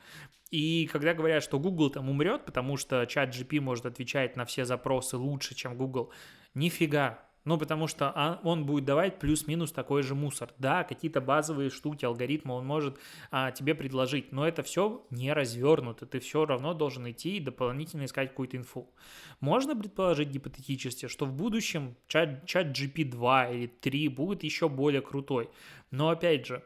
И 0.50 0.86
когда 0.92 1.14
говорят, 1.14 1.42
что 1.42 1.58
Google 1.58 1.90
там 1.90 2.10
умрет, 2.10 2.44
потому 2.44 2.76
что 2.76 3.06
чат 3.06 3.34
GP 3.34 3.60
может 3.60 3.86
отвечать 3.86 4.36
на 4.36 4.44
все 4.44 4.64
запросы 4.64 5.16
лучше, 5.16 5.54
чем 5.54 5.76
Google, 5.76 6.12
нифига, 6.54 7.24
ну, 7.44 7.58
потому 7.58 7.86
что 7.86 8.12
а, 8.14 8.40
он 8.44 8.66
будет 8.66 8.84
давать 8.84 9.18
плюс-минус 9.18 9.72
такой 9.72 10.02
же 10.02 10.14
мусор. 10.14 10.52
Да, 10.58 10.84
какие-то 10.84 11.20
базовые 11.20 11.70
штуки, 11.70 12.04
алгоритмы 12.04 12.54
он 12.54 12.66
может 12.66 12.98
а, 13.30 13.50
тебе 13.50 13.74
предложить, 13.74 14.30
но 14.32 14.46
это 14.46 14.62
все 14.62 15.06
не 15.10 15.32
развернуто. 15.32 16.06
Ты 16.06 16.20
все 16.20 16.44
равно 16.44 16.74
должен 16.74 17.10
идти 17.10 17.36
и 17.36 17.40
дополнительно 17.40 18.04
искать 18.04 18.30
какую-то 18.30 18.56
инфу. 18.58 18.92
Можно 19.40 19.74
предположить 19.74 20.28
гипотетически, 20.28 21.08
что 21.08 21.24
в 21.24 21.32
будущем 21.32 21.96
чат, 22.06 22.44
чат 22.46 22.78
GP2 22.78 23.54
или 23.54 23.66
3 23.66 24.08
будет 24.08 24.44
еще 24.44 24.68
более 24.68 25.00
крутой. 25.00 25.48
Но 25.90 26.10
опять 26.10 26.46
же, 26.46 26.62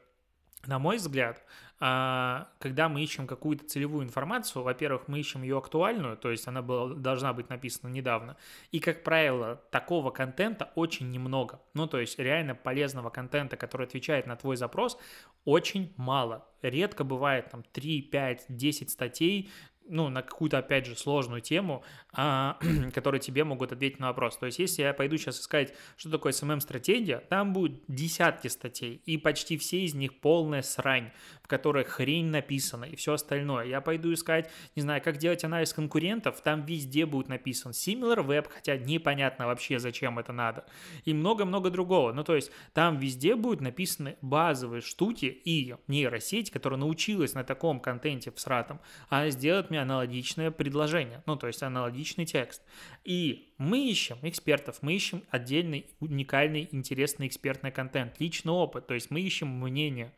на 0.66 0.78
мой 0.78 0.96
взгляд, 0.96 1.44
когда 1.78 2.88
мы 2.88 3.02
ищем 3.02 3.26
какую-то 3.26 3.66
целевую 3.66 4.04
информацию, 4.04 4.62
во-первых, 4.62 5.08
мы 5.08 5.20
ищем 5.20 5.42
ее 5.42 5.58
актуальную, 5.58 6.16
то 6.16 6.30
есть 6.30 6.46
она 6.46 6.62
была, 6.62 6.94
должна 6.94 7.32
быть 7.32 7.50
написана 7.50 7.90
недавно, 7.90 8.36
и, 8.70 8.80
как 8.80 9.02
правило, 9.02 9.60
такого 9.70 10.10
контента 10.10 10.70
очень 10.76 11.10
немного. 11.10 11.60
Ну, 11.74 11.86
то 11.86 11.98
есть 11.98 12.18
реально 12.18 12.54
полезного 12.54 13.10
контента, 13.10 13.56
который 13.56 13.86
отвечает 13.86 14.26
на 14.26 14.36
твой 14.36 14.56
запрос, 14.56 14.98
очень 15.44 15.92
мало. 15.96 16.46
Редко 16.62 17.04
бывает 17.04 17.50
там 17.50 17.64
3, 17.72 18.02
5, 18.02 18.46
10 18.48 18.90
статей, 18.90 19.50
ну, 19.86 20.08
на 20.08 20.22
какую-то, 20.22 20.58
опять 20.58 20.86
же, 20.86 20.96
сложную 20.96 21.40
тему, 21.40 21.84
а, 22.12 22.58
которые 22.94 23.20
тебе 23.20 23.44
могут 23.44 23.72
ответить 23.72 24.00
на 24.00 24.08
вопрос. 24.08 24.36
То 24.36 24.46
есть, 24.46 24.58
если 24.58 24.82
я 24.82 24.94
пойду 24.94 25.16
сейчас 25.16 25.40
искать, 25.40 25.74
что 25.96 26.10
такое 26.10 26.32
SMM-стратегия, 26.32 27.18
там 27.28 27.52
будет 27.52 27.82
десятки 27.88 28.48
статей, 28.48 29.02
и 29.04 29.18
почти 29.18 29.58
все 29.58 29.80
из 29.84 29.94
них 29.94 30.20
полная 30.20 30.62
срань, 30.62 31.12
в 31.44 31.46
которой 31.46 31.84
хрень 31.84 32.30
написана 32.30 32.86
и 32.86 32.96
все 32.96 33.12
остальное. 33.12 33.66
Я 33.66 33.82
пойду 33.82 34.14
искать, 34.14 34.50
не 34.74 34.82
знаю, 34.82 35.02
как 35.02 35.18
делать 35.18 35.44
анализ 35.44 35.74
конкурентов, 35.74 36.40
там 36.40 36.64
везде 36.64 37.04
будет 37.04 37.28
написан 37.28 37.72
SimilarWeb, 37.72 38.48
хотя 38.48 38.78
непонятно 38.78 39.46
вообще, 39.46 39.78
зачем 39.78 40.18
это 40.18 40.32
надо, 40.32 40.64
и 41.04 41.12
много-много 41.12 41.68
другого. 41.68 42.12
Ну, 42.14 42.24
то 42.24 42.34
есть, 42.34 42.50
там 42.72 42.96
везде 42.98 43.36
будут 43.36 43.60
написаны 43.60 44.16
базовые 44.22 44.80
штуки 44.80 45.26
и 45.26 45.74
нейросеть, 45.86 46.50
которая 46.50 46.80
научилась 46.80 47.34
на 47.34 47.44
таком 47.44 47.78
контенте 47.78 48.30
в 48.30 48.40
сратом, 48.40 48.80
а 49.10 49.28
сделать 49.28 49.68
мне 49.68 49.82
аналогичное 49.82 50.50
предложение, 50.50 51.22
ну, 51.26 51.36
то 51.36 51.46
есть 51.46 51.62
аналогичный 51.62 52.24
текст. 52.24 52.62
И 53.04 53.52
мы 53.58 53.86
ищем 53.86 54.16
экспертов, 54.22 54.78
мы 54.80 54.94
ищем 54.94 55.22
отдельный, 55.28 55.90
уникальный, 56.00 56.70
интересный 56.72 57.26
экспертный 57.26 57.70
контент, 57.70 58.18
личный 58.18 58.52
опыт, 58.52 58.86
то 58.86 58.94
есть 58.94 59.10
мы 59.10 59.20
ищем 59.20 59.48
мнение. 59.48 60.10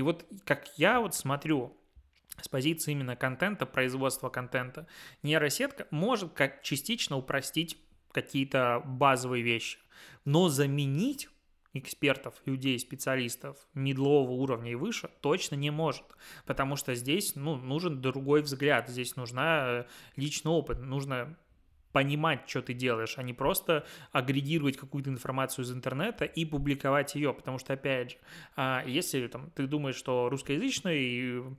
И 0.00 0.02
вот 0.02 0.24
как 0.46 0.78
я 0.78 0.98
вот 0.98 1.14
смотрю 1.14 1.76
с 2.40 2.48
позиции 2.48 2.92
именно 2.92 3.16
контента, 3.16 3.66
производства 3.66 4.30
контента, 4.30 4.86
нейросетка 5.22 5.86
может 5.90 6.32
как 6.32 6.62
частично 6.62 7.18
упростить 7.18 7.76
какие-то 8.10 8.80
базовые 8.86 9.42
вещи, 9.42 9.78
но 10.24 10.48
заменить 10.48 11.28
экспертов, 11.74 12.34
людей, 12.46 12.78
специалистов 12.78 13.58
медлового 13.74 14.30
уровня 14.30 14.72
и 14.72 14.74
выше 14.74 15.10
точно 15.20 15.56
не 15.56 15.70
может, 15.70 16.06
потому 16.46 16.76
что 16.76 16.94
здесь 16.94 17.36
ну, 17.36 17.56
нужен 17.56 18.00
другой 18.00 18.40
взгляд, 18.40 18.88
здесь 18.88 19.16
нужна 19.16 19.66
э, 19.66 19.84
личный 20.16 20.50
опыт, 20.50 20.80
нужно 20.80 21.36
понимать, 21.92 22.48
что 22.48 22.62
ты 22.62 22.74
делаешь, 22.74 23.14
а 23.16 23.22
не 23.22 23.32
просто 23.32 23.86
агрегировать 24.12 24.76
какую-то 24.76 25.10
информацию 25.10 25.64
из 25.64 25.72
интернета 25.72 26.24
и 26.24 26.44
публиковать 26.44 27.14
ее, 27.14 27.32
потому 27.32 27.58
что, 27.58 27.72
опять 27.72 28.12
же, 28.12 28.16
а, 28.56 28.84
если 28.86 29.26
там, 29.26 29.50
ты 29.50 29.66
думаешь, 29.66 29.96
что 29.96 30.28
русскоязычный 30.28 31.56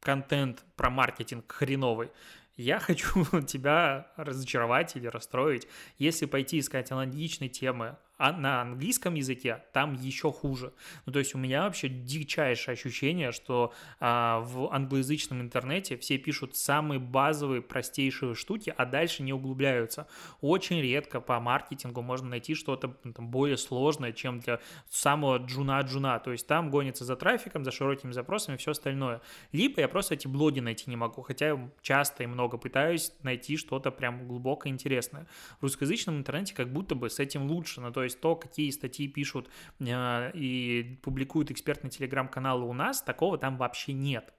контент 0.00 0.64
про 0.76 0.90
маркетинг 0.90 1.50
хреновый, 1.50 2.10
я 2.56 2.78
хочу 2.78 3.24
тебя 3.46 4.12
разочаровать 4.16 4.96
или 4.96 5.06
расстроить. 5.06 5.66
Если 5.98 6.26
пойти 6.26 6.60
искать 6.60 6.90
аналогичные 6.90 7.48
темы 7.48 7.96
а 8.24 8.32
на 8.32 8.62
английском 8.62 9.12
языке 9.16 9.64
там 9.74 9.92
еще 9.92 10.32
хуже. 10.32 10.72
Ну, 11.04 11.12
то 11.12 11.18
есть 11.18 11.34
у 11.34 11.38
меня 11.38 11.64
вообще 11.64 11.90
дичайшее 11.90 12.72
ощущение, 12.72 13.32
что 13.32 13.74
а, 14.00 14.40
в 14.40 14.72
англоязычном 14.72 15.42
интернете 15.42 15.98
все 15.98 16.16
пишут 16.16 16.56
самые 16.56 17.00
базовые, 17.00 17.60
простейшие 17.60 18.34
штуки, 18.34 18.72
а 18.74 18.86
дальше 18.86 19.22
не 19.22 19.34
углубляются. 19.34 20.08
Очень 20.40 20.80
редко 20.80 21.20
по 21.20 21.38
маркетингу 21.38 22.00
можно 22.00 22.30
найти 22.30 22.54
что-то 22.54 22.88
там, 23.14 23.28
более 23.28 23.58
сложное, 23.58 24.12
чем 24.12 24.40
для 24.40 24.58
самого 24.88 25.36
джуна-джуна. 25.36 26.18
То 26.20 26.32
есть 26.32 26.46
там 26.46 26.70
гонится 26.70 27.04
за 27.04 27.16
трафиком, 27.16 27.62
за 27.62 27.72
широкими 27.72 28.12
запросами 28.12 28.56
все 28.56 28.70
остальное. 28.70 29.20
Либо 29.52 29.82
я 29.82 29.88
просто 29.88 30.14
эти 30.14 30.28
блоги 30.28 30.60
найти 30.60 30.88
не 30.88 30.96
могу, 30.96 31.20
хотя 31.20 31.60
часто 31.82 32.22
и 32.22 32.26
много 32.26 32.56
пытаюсь 32.56 33.12
найти 33.22 33.58
что-то 33.58 33.90
прям 33.90 34.26
глубоко 34.26 34.70
интересное. 34.70 35.26
В 35.60 35.64
русскоязычном 35.64 36.16
интернете 36.16 36.54
как 36.54 36.72
будто 36.72 36.94
бы 36.94 37.10
с 37.10 37.18
этим 37.18 37.50
лучше, 37.50 37.82
ну, 37.82 37.92
то 37.92 38.02
есть 38.02 38.13
то, 38.14 38.36
какие 38.36 38.70
статьи 38.70 39.08
пишут 39.08 39.48
э, 39.80 40.30
и 40.34 40.98
публикуют 41.02 41.50
экспертные 41.50 41.90
телеграм-каналы 41.90 42.64
у 42.64 42.72
нас, 42.72 43.02
такого 43.02 43.38
там 43.38 43.56
вообще 43.56 43.92
нет. 43.92 44.32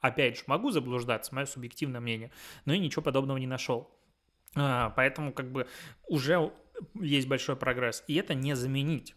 Опять 0.00 0.38
же, 0.38 0.44
могу 0.46 0.70
заблуждаться, 0.70 1.34
мое 1.34 1.46
субъективное 1.46 2.00
мнение, 2.00 2.30
но 2.64 2.72
я 2.72 2.78
ничего 2.78 3.02
подобного 3.02 3.38
не 3.38 3.46
нашел. 3.46 3.90
А, 4.54 4.90
поэтому 4.90 5.32
как 5.32 5.50
бы 5.50 5.66
уже 6.06 6.52
есть 6.94 7.28
большой 7.28 7.56
прогресс, 7.56 8.04
и 8.06 8.14
это 8.14 8.34
не 8.34 8.54
заменить. 8.54 9.14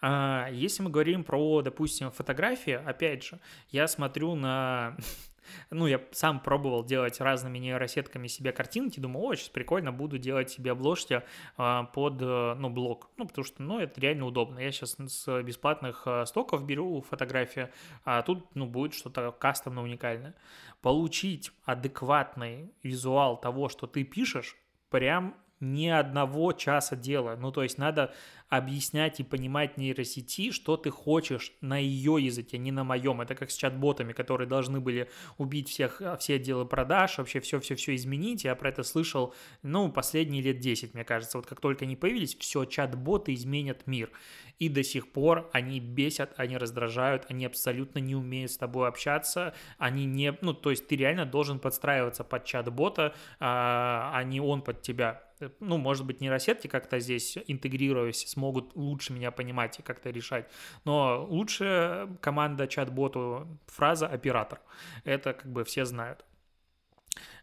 А, 0.00 0.48
если 0.50 0.82
мы 0.82 0.90
говорим 0.90 1.24
про, 1.24 1.62
допустим, 1.62 2.10
фотографии, 2.10 2.72
опять 2.72 3.24
же, 3.24 3.40
я 3.70 3.86
смотрю 3.88 4.34
на 4.34 4.96
ну, 5.70 5.86
я 5.86 6.00
сам 6.12 6.40
пробовал 6.40 6.84
делать 6.84 7.20
разными 7.20 7.58
нейросетками 7.58 8.26
себе 8.26 8.52
картинки, 8.52 9.00
думаю, 9.00 9.26
о, 9.26 9.34
сейчас 9.34 9.48
прикольно, 9.48 9.92
буду 9.92 10.18
делать 10.18 10.50
себе 10.50 10.72
обложки 10.72 11.22
а, 11.56 11.84
под, 11.84 12.20
э, 12.20 12.54
ну, 12.54 12.70
блог, 12.70 13.10
ну, 13.16 13.26
потому 13.26 13.44
что, 13.44 13.62
ну, 13.62 13.78
это 13.78 14.00
реально 14.00 14.26
удобно. 14.26 14.58
Я 14.58 14.72
сейчас 14.72 14.96
с 14.98 15.42
бесплатных 15.42 16.02
э, 16.06 16.26
стоков 16.26 16.64
беру 16.64 17.00
фотографии, 17.02 17.68
а 18.04 18.22
тут, 18.22 18.54
ну, 18.54 18.66
будет 18.66 18.94
что-то 18.94 19.32
кастомно 19.32 19.82
уникальное. 19.82 20.34
Получить 20.80 21.52
адекватный 21.64 22.72
визуал 22.82 23.40
того, 23.40 23.68
что 23.68 23.86
ты 23.86 24.04
пишешь, 24.04 24.56
прям 24.90 25.34
ни 25.60 25.88
одного 25.88 26.52
часа 26.52 26.96
дела. 26.96 27.36
Ну, 27.36 27.50
то 27.52 27.62
есть 27.62 27.78
надо 27.78 28.14
объяснять 28.56 29.20
и 29.20 29.24
понимать 29.24 29.76
нейросети, 29.76 30.50
что 30.50 30.76
ты 30.76 30.90
хочешь 30.90 31.52
на 31.60 31.78
ее 31.78 32.16
языке, 32.18 32.58
не 32.58 32.72
на 32.72 32.84
моем. 32.84 33.20
Это 33.20 33.34
как 33.34 33.50
с 33.50 33.56
чат-ботами, 33.56 34.12
которые 34.12 34.48
должны 34.48 34.80
были 34.80 35.10
убить 35.38 35.68
всех, 35.68 36.00
все 36.18 36.34
отделы 36.36 36.66
продаж, 36.66 37.18
вообще 37.18 37.40
все-все-все 37.40 37.94
изменить. 37.94 38.44
Я 38.44 38.54
про 38.54 38.68
это 38.68 38.82
слышал, 38.82 39.34
ну, 39.62 39.90
последние 39.90 40.42
лет 40.42 40.60
10, 40.60 40.94
мне 40.94 41.04
кажется. 41.04 41.38
Вот 41.38 41.46
как 41.46 41.60
только 41.60 41.84
они 41.84 41.96
появились, 41.96 42.36
все, 42.36 42.64
чат-боты 42.64 43.34
изменят 43.34 43.86
мир. 43.86 44.10
И 44.58 44.68
до 44.68 44.82
сих 44.84 45.10
пор 45.10 45.50
они 45.52 45.80
бесят, 45.80 46.32
они 46.36 46.56
раздражают, 46.56 47.26
они 47.28 47.44
абсолютно 47.44 47.98
не 47.98 48.14
умеют 48.14 48.52
с 48.52 48.56
тобой 48.56 48.88
общаться, 48.88 49.54
они 49.78 50.04
не, 50.04 50.36
ну, 50.40 50.54
то 50.54 50.70
есть 50.70 50.86
ты 50.86 50.96
реально 50.96 51.26
должен 51.26 51.58
подстраиваться 51.58 52.22
под 52.22 52.44
чат-бота, 52.44 53.14
а, 53.40 54.12
а 54.14 54.22
не 54.22 54.40
он 54.40 54.62
под 54.62 54.82
тебя 54.82 55.24
ну, 55.60 55.78
может 55.78 56.06
быть, 56.06 56.20
нейросетки 56.20 56.66
как-то 56.66 56.98
здесь, 56.98 57.38
интегрируясь, 57.46 58.28
смогут 58.28 58.74
лучше 58.74 59.12
меня 59.12 59.30
понимать 59.30 59.78
и 59.78 59.82
как-то 59.82 60.10
решать. 60.10 60.50
Но 60.84 61.26
лучшая 61.28 62.08
команда 62.20 62.66
чат-боту 62.66 63.46
фраза 63.66 64.06
«оператор». 64.06 64.60
Это 65.04 65.32
как 65.32 65.50
бы 65.50 65.64
все 65.64 65.84
знают. 65.84 66.24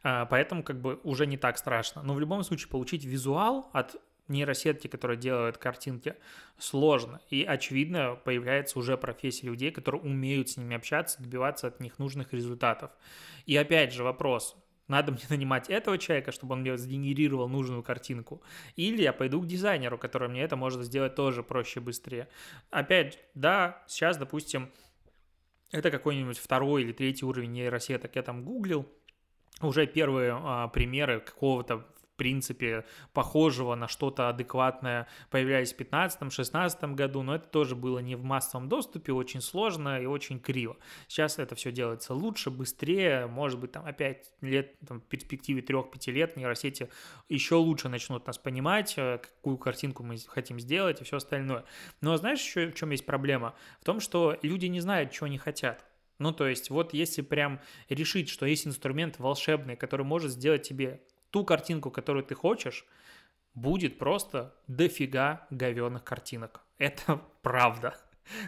А, 0.03 0.25
поэтому 0.25 0.63
как 0.63 0.81
бы 0.81 1.00
уже 1.03 1.25
не 1.27 1.38
так 1.38 1.57
страшно. 1.57 2.01
Но 2.03 2.13
в 2.13 2.19
любом 2.19 2.43
случае 2.43 2.69
получить 2.69 3.05
визуал 3.05 3.69
от 3.74 3.95
нейросетки, 4.27 4.88
которая 4.88 5.17
делает 5.17 5.57
картинки, 5.57 6.15
сложно. 6.57 7.21
И, 7.29 7.43
очевидно, 7.43 8.15
появляется 8.15 8.79
уже 8.79 8.98
профессия 8.98 9.48
людей, 9.48 9.71
которые 9.71 10.01
умеют 10.01 10.50
с 10.50 10.57
ними 10.57 10.75
общаться, 10.75 11.21
добиваться 11.21 11.67
от 11.67 11.79
них 11.79 12.00
нужных 12.00 12.33
результатов. 12.33 12.91
И 13.45 13.55
опять 13.57 13.93
же 13.93 14.03
вопрос, 14.03 14.55
надо 14.91 15.12
мне 15.13 15.21
нанимать 15.29 15.69
этого 15.69 15.98
человека, 15.98 16.31
чтобы 16.31 16.53
он 16.53 16.62
мне 16.62 16.77
сгенерировал 16.77 17.50
нужную 17.50 17.81
картинку. 17.81 18.43
Или 18.75 19.01
я 19.01 19.13
пойду 19.13 19.41
к 19.41 19.48
дизайнеру, 19.48 19.98
который 19.98 20.27
мне 20.27 20.43
это 20.43 20.55
может 20.55 20.83
сделать 20.83 21.15
тоже 21.15 21.43
проще 21.43 21.79
быстрее. 21.79 22.27
Опять, 22.69 23.19
да, 23.33 23.83
сейчас, 23.88 24.17
допустим, 24.17 24.69
это 25.71 25.89
какой-нибудь 25.89 26.38
второй 26.38 26.83
или 26.83 26.91
третий 26.91 27.25
уровень 27.25 27.53
нейросеток. 27.53 28.15
Я 28.15 28.21
там 28.21 28.43
гуглил 28.43 28.86
уже 29.62 29.88
первые 29.88 30.33
а, 30.33 30.67
примеры 30.67 31.21
какого-то 31.21 31.88
принципе, 32.21 32.85
похожего 33.13 33.73
на 33.73 33.87
что-то 33.87 34.29
адекватное 34.29 35.07
появлялись 35.31 35.73
в 35.73 35.79
2015-2016 35.79 36.93
году, 36.93 37.23
но 37.23 37.33
это 37.33 37.47
тоже 37.47 37.75
было 37.75 37.97
не 37.97 38.13
в 38.13 38.23
массовом 38.23 38.69
доступе, 38.69 39.11
очень 39.11 39.41
сложно 39.41 39.99
и 39.99 40.05
очень 40.05 40.39
криво. 40.39 40.77
Сейчас 41.07 41.39
это 41.39 41.55
все 41.55 41.71
делается 41.71 42.13
лучше, 42.13 42.51
быстрее, 42.51 43.25
может 43.25 43.59
быть, 43.59 43.71
там 43.71 43.87
опять 43.87 44.31
лет, 44.41 44.77
там, 44.87 45.01
в 45.01 45.05
перспективе 45.05 45.61
3-5 45.61 46.11
лет 46.11 46.37
нейросети 46.37 46.89
еще 47.27 47.55
лучше 47.55 47.89
начнут 47.89 48.27
нас 48.27 48.37
понимать, 48.37 48.93
э, 48.97 49.17
какую 49.17 49.57
картинку 49.57 50.03
мы 50.03 50.19
хотим 50.27 50.59
сделать 50.59 51.01
и 51.01 51.03
все 51.03 51.17
остальное. 51.17 51.65
Но 52.01 52.15
знаешь 52.17 52.41
еще 52.41 52.67
в 52.67 52.75
чем 52.75 52.91
есть 52.91 53.07
проблема? 53.07 53.55
В 53.79 53.85
том, 53.85 53.99
что 53.99 54.37
люди 54.43 54.67
не 54.67 54.79
знают, 54.79 55.11
чего 55.11 55.25
они 55.25 55.39
хотят. 55.39 55.83
Ну, 56.19 56.31
то 56.31 56.47
есть, 56.47 56.69
вот 56.69 56.93
если 56.93 57.23
прям 57.23 57.59
решить, 57.89 58.29
что 58.29 58.45
есть 58.45 58.67
инструмент 58.67 59.17
волшебный, 59.17 59.75
который 59.75 60.05
может 60.05 60.29
сделать 60.29 60.61
тебе 60.61 61.01
ту 61.31 61.43
картинку, 61.43 61.91
которую 61.91 62.23
ты 62.23 62.35
хочешь, 62.35 62.85
будет 63.53 63.97
просто 63.97 64.53
дофига 64.67 65.47
говенных 65.50 66.03
картинок. 66.03 66.61
Это 66.77 67.21
правда. 67.41 67.95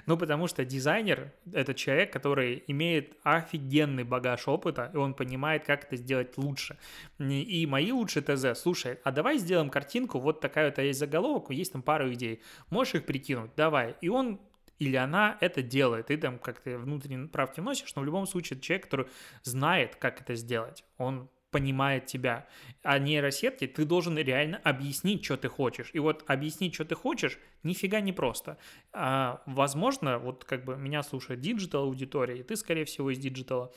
Ну, 0.06 0.18
потому 0.18 0.48
что 0.48 0.64
дизайнер— 0.64 1.34
это 1.54 1.74
человек, 1.74 2.14
который 2.14 2.64
имеет 2.68 3.18
офигенный 3.24 4.04
багаж 4.04 4.48
опыта, 4.48 4.92
и 4.94 4.98
он 4.98 5.14
понимает, 5.14 5.66
как 5.66 5.86
это 5.86 5.98
сделать 5.98 6.38
лучше. 6.38 6.78
И 7.20 7.66
мои 7.68 7.92
лучшие 7.92 8.24
ТЗ, 8.24 8.58
слушай, 8.58 9.00
а 9.04 9.12
давай 9.12 9.40
сделаем 9.40 9.70
картинку, 9.70 10.20
вот 10.20 10.40
такая 10.40 10.70
вот 10.70 10.78
есть 10.78 11.00
заголовок, 11.00 11.50
есть 11.50 11.74
там 11.74 11.82
пару 11.82 12.14
идей, 12.14 12.42
можешь 12.70 12.96
их 12.96 13.06
прикинуть, 13.06 13.52
давай. 13.58 13.96
И 14.00 14.10
он 14.10 14.40
или 14.80 14.96
она 14.96 15.38
это 15.40 15.62
делает, 15.62 16.08
ты 16.08 16.18
там 16.18 16.40
как-то 16.40 16.78
внутренние 16.78 17.28
правки 17.28 17.60
вносишь, 17.60 17.94
но 17.96 18.02
в 18.02 18.06
любом 18.06 18.26
случае 18.26 18.58
это 18.58 18.66
человек, 18.66 18.86
который 18.86 19.08
знает, 19.44 19.96
как 19.96 20.22
это 20.22 20.36
сделать, 20.36 20.84
он 20.98 21.30
понимает 21.54 22.08
тебя. 22.08 22.48
А 22.82 23.00
нейросетки 23.00 23.68
ты 23.68 23.86
должен 23.86 24.18
реально 24.18 24.58
объяснить, 24.64 25.24
что 25.24 25.38
ты 25.38 25.48
хочешь. 25.48 25.92
И 25.94 26.00
вот 26.00 26.26
объяснить, 26.28 26.74
что 26.74 26.84
ты 26.84 26.96
хочешь, 26.96 27.40
нифига 27.64 28.02
не 28.02 28.12
просто. 28.12 28.58
А, 28.92 29.42
возможно, 29.46 30.18
вот 30.20 30.44
как 30.44 30.66
бы 30.66 30.76
меня 30.76 31.04
слушает 31.04 31.40
digital 31.40 31.84
аудитория, 31.84 32.40
и 32.40 32.44
ты, 32.44 32.56
скорее 32.56 32.86
всего, 32.86 33.12
из 33.12 33.20
диджитала. 33.20 33.72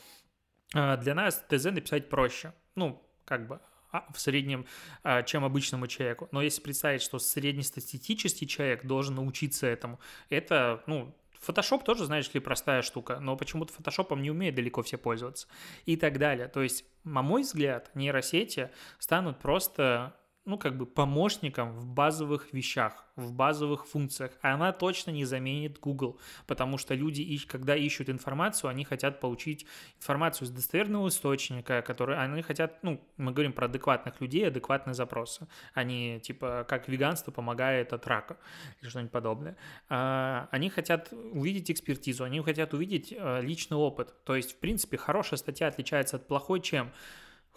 А, 0.73 0.97
для 0.97 1.13
нас 1.13 1.45
ТЗ 1.47 1.65
написать 1.65 2.09
проще. 2.09 2.53
Ну, 2.75 3.01
как 3.23 3.47
бы 3.47 3.61
а, 3.91 4.05
в 4.11 4.19
среднем, 4.19 4.65
а, 5.03 5.23
чем 5.23 5.45
обычному 5.45 5.87
человеку. 5.87 6.27
Но 6.31 6.41
если 6.41 6.61
представить, 6.61 7.01
что 7.01 7.19
среднестатистический 7.19 8.47
человек 8.47 8.85
должен 8.85 9.15
научиться 9.15 9.67
этому, 9.67 9.99
это, 10.29 10.83
ну, 10.87 11.15
Photoshop 11.45 11.83
тоже, 11.83 12.05
знаешь 12.05 12.33
ли, 12.33 12.39
простая 12.39 12.81
штука, 12.81 13.19
но 13.19 13.35
почему-то 13.35 13.73
фотошопом 13.73 14.21
не 14.21 14.31
умеют 14.31 14.55
далеко 14.55 14.81
все 14.83 14.97
пользоваться 14.97 15.47
и 15.85 15.95
так 15.95 16.17
далее. 16.17 16.47
То 16.47 16.61
есть, 16.61 16.85
на 17.03 17.21
мой 17.21 17.41
взгляд, 17.43 17.91
нейросети 17.95 18.71
станут 18.99 19.39
просто 19.39 20.15
ну, 20.47 20.57
как 20.57 20.77
бы 20.77 20.85
помощником 20.85 21.73
в 21.73 21.85
базовых 21.85 22.53
вещах, 22.53 23.05
в 23.17 23.33
базовых 23.33 23.85
функциях. 23.85 24.31
А 24.41 24.53
она 24.53 24.71
точно 24.71 25.11
не 25.11 25.25
заменит 25.25 25.77
Google, 25.77 26.19
потому 26.47 26.77
что 26.77 26.95
люди, 26.95 27.37
когда 27.47 27.75
ищут 27.75 28.09
информацию, 28.09 28.69
они 28.69 28.85
хотят 28.85 29.19
получить 29.19 29.65
информацию 29.97 30.47
из 30.47 30.51
достоверного 30.51 31.09
источника, 31.09 31.81
который 31.81 32.17
они 32.17 32.41
хотят, 32.41 32.81
ну, 32.81 33.01
мы 33.17 33.33
говорим 33.33 33.51
про 33.51 33.65
адекватных 33.65 34.21
людей, 34.21 34.47
адекватные 34.47 34.93
запросы. 34.93 35.47
Они, 35.73 36.21
типа, 36.21 36.65
как 36.67 36.87
веганство 36.87 37.31
помогает 37.31 37.91
от 37.91 38.07
рака 38.07 38.37
или 38.81 38.87
что-нибудь 38.87 39.11
подобное. 39.11 39.57
А, 39.89 40.47
они 40.51 40.69
хотят 40.69 41.11
увидеть 41.11 41.69
экспертизу, 41.71 42.23
они 42.23 42.39
хотят 42.41 42.73
увидеть 42.73 43.11
э, 43.11 43.41
личный 43.41 43.75
опыт. 43.75 44.13
То 44.23 44.33
есть, 44.33 44.53
в 44.53 44.59
принципе, 44.59 44.95
хорошая 44.95 45.37
статья 45.37 45.67
отличается 45.67 46.15
от 46.15 46.25
плохой 46.25 46.61
чем? 46.61 46.93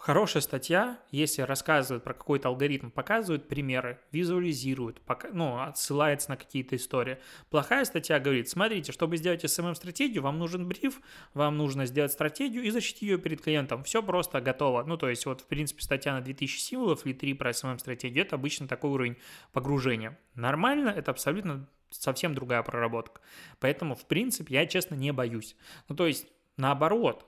Хорошая 0.01 0.41
статья, 0.41 0.99
если 1.11 1.43
рассказывает 1.43 2.03
про 2.03 2.15
какой-то 2.15 2.47
алгоритм, 2.47 2.89
показывает 2.89 3.47
примеры, 3.47 3.99
визуализирует, 4.11 4.99
пока, 5.01 5.29
ну, 5.31 5.61
отсылается 5.61 6.31
на 6.31 6.37
какие-то 6.37 6.75
истории. 6.75 7.19
Плохая 7.51 7.85
статья 7.85 8.19
говорит, 8.19 8.49
смотрите, 8.49 8.93
чтобы 8.93 9.17
сделать 9.17 9.45
SMM-стратегию, 9.45 10.23
вам 10.23 10.39
нужен 10.39 10.67
бриф, 10.67 11.01
вам 11.35 11.55
нужно 11.55 11.85
сделать 11.85 12.11
стратегию 12.11 12.63
и 12.63 12.71
защитить 12.71 13.03
ее 13.03 13.19
перед 13.19 13.41
клиентом. 13.41 13.83
Все 13.83 14.01
просто 14.01 14.41
готово. 14.41 14.81
Ну, 14.85 14.97
то 14.97 15.07
есть, 15.07 15.27
вот, 15.27 15.41
в 15.41 15.45
принципе, 15.45 15.83
статья 15.83 16.13
на 16.13 16.21
2000 16.21 16.57
символов 16.57 17.05
или 17.05 17.13
3 17.13 17.35
про 17.35 17.51
SMM-стратегию, 17.51 18.25
это 18.25 18.37
обычно 18.37 18.67
такой 18.67 18.89
уровень 18.89 19.17
погружения. 19.53 20.17
Нормально, 20.33 20.89
это 20.89 21.11
абсолютно 21.11 21.69
совсем 21.91 22.33
другая 22.33 22.63
проработка. 22.63 23.21
Поэтому, 23.59 23.93
в 23.93 24.07
принципе, 24.07 24.55
я, 24.55 24.65
честно, 24.65 24.95
не 24.95 25.13
боюсь. 25.13 25.55
Ну, 25.89 25.95
то 25.95 26.07
есть, 26.07 26.25
наоборот, 26.57 27.27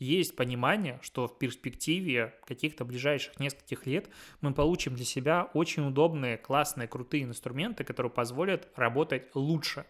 есть 0.00 0.34
понимание, 0.34 0.98
что 1.02 1.28
в 1.28 1.38
перспективе 1.38 2.34
каких-то 2.46 2.84
ближайших 2.84 3.38
нескольких 3.38 3.86
лет 3.86 4.08
мы 4.40 4.52
получим 4.52 4.94
для 4.96 5.04
себя 5.04 5.50
очень 5.54 5.86
удобные, 5.86 6.38
классные, 6.38 6.88
крутые 6.88 7.24
инструменты, 7.24 7.84
которые 7.84 8.10
позволят 8.10 8.68
работать 8.74 9.28
лучше. 9.34 9.84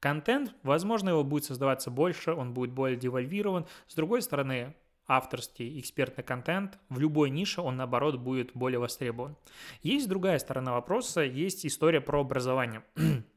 Контент, 0.00 0.54
возможно, 0.64 1.10
его 1.10 1.24
будет 1.24 1.44
создаваться 1.44 1.90
больше, 1.90 2.32
он 2.32 2.52
будет 2.52 2.72
более 2.72 2.98
девальвирован. 2.98 3.66
С 3.86 3.94
другой 3.94 4.20
стороны, 4.20 4.74
авторский 5.06 5.78
экспертный 5.78 6.24
контент 6.24 6.78
в 6.88 6.98
любой 6.98 7.30
нише, 7.30 7.60
он 7.60 7.76
наоборот 7.76 8.16
будет 8.16 8.50
более 8.54 8.80
востребован. 8.80 9.36
Есть 9.82 10.08
другая 10.08 10.38
сторона 10.38 10.72
вопроса, 10.72 11.22
есть 11.22 11.64
история 11.64 12.00
про 12.00 12.20
образование. 12.20 12.82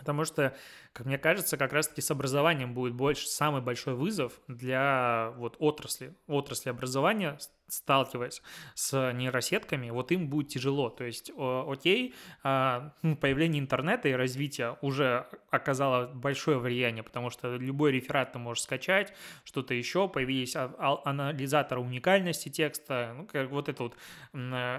Потому 0.00 0.24
что, 0.24 0.56
как 0.94 1.04
мне 1.04 1.18
кажется, 1.18 1.58
как 1.58 1.74
раз-таки 1.74 2.00
с 2.00 2.10
образованием 2.10 2.72
будет 2.72 2.94
больше 2.94 3.26
самый 3.26 3.60
большой 3.60 3.94
вызов 3.94 4.40
для 4.48 5.34
вот 5.36 5.56
отрасли, 5.58 6.16
отрасли 6.26 6.70
образования, 6.70 7.38
сталкиваясь 7.72 8.42
с 8.74 9.12
нейросетками, 9.12 9.90
вот 9.90 10.12
им 10.12 10.28
будет 10.28 10.48
тяжело. 10.48 10.90
То 10.90 11.04
есть, 11.04 11.30
окей, 11.36 12.14
а, 12.42 12.94
ну, 13.02 13.16
появление 13.16 13.60
интернета 13.60 14.08
и 14.08 14.12
развитие 14.12 14.76
уже 14.80 15.26
оказало 15.50 16.06
большое 16.06 16.58
влияние, 16.58 17.02
потому 17.02 17.30
что 17.30 17.56
любой 17.56 17.92
реферат 17.92 18.32
ты 18.32 18.38
можешь 18.38 18.64
скачать, 18.64 19.12
что-то 19.44 19.74
еще, 19.74 20.08
появились 20.08 20.56
а, 20.56 20.74
а, 20.78 21.00
анализаторы 21.04 21.80
уникальности 21.80 22.48
текста, 22.48 23.14
ну, 23.16 23.26
как 23.26 23.50
вот 23.50 23.68
эта 23.68 23.82
вот 23.82 23.96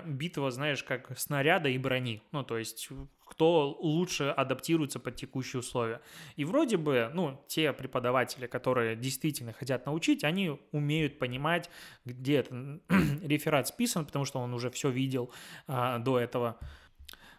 битва, 0.06 0.51
знаешь, 0.51 0.84
как 0.84 1.17
снаряда 1.17 1.69
и 1.69 1.77
брони. 1.77 2.21
Ну, 2.32 2.43
то 2.43 2.58
есть 2.58 2.89
кто 3.32 3.77
лучше 3.80 4.25
адаптируется 4.25 4.99
под 4.99 5.15
текущие 5.15 5.62
условия. 5.62 6.01
И 6.36 6.43
вроде 6.43 6.75
бы, 6.75 7.10
ну, 7.13 7.41
те 7.47 7.71
преподаватели, 7.71 8.45
которые 8.45 8.97
действительно 8.97 9.54
хотят 9.54 9.86
научить, 9.86 10.25
они 10.25 10.60
умеют 10.73 11.17
понимать, 11.17 11.69
где 12.04 12.39
это 12.39 12.81
реферат 13.22 13.67
списан, 13.67 14.06
потому 14.06 14.26
что 14.26 14.39
он 14.39 14.54
уже 14.54 14.70
все 14.70 14.89
видел 14.89 15.32
а, 15.67 16.00
до 16.00 16.20
этого 16.20 16.58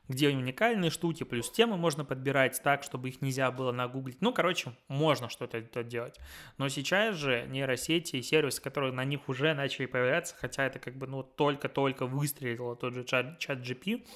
где 0.09 0.28
уникальные 0.28 0.90
штуки, 0.90 1.24
плюс 1.24 1.50
темы 1.50 1.76
можно 1.76 2.05
подбирать 2.05 2.61
так, 2.62 2.83
чтобы 2.83 3.09
их 3.09 3.22
нельзя 3.22 3.50
было 3.50 3.72
нагуглить. 3.72 4.20
Ну, 4.20 4.33
короче, 4.33 4.72
можно 4.88 5.28
что-то 5.28 5.61
делать. 5.85 6.18
Но 6.59 6.68
сейчас 6.68 7.16
же 7.16 7.46
нейросети 7.48 8.16
и 8.16 8.22
сервисы, 8.22 8.61
которые 8.61 8.92
на 8.92 9.05
них 9.05 9.28
уже 9.28 9.55
начали 9.55 9.87
появляться, 9.87 10.35
хотя 10.38 10.66
это 10.66 10.78
как 10.78 10.96
бы, 10.96 11.07
ну, 11.07 11.22
только-только 11.22 12.07
выстрелило 12.07 12.76
тот 12.76 12.94
же 12.94 13.05
чат, 13.05 13.38
чат 13.38 13.59
GP, 13.59 14.07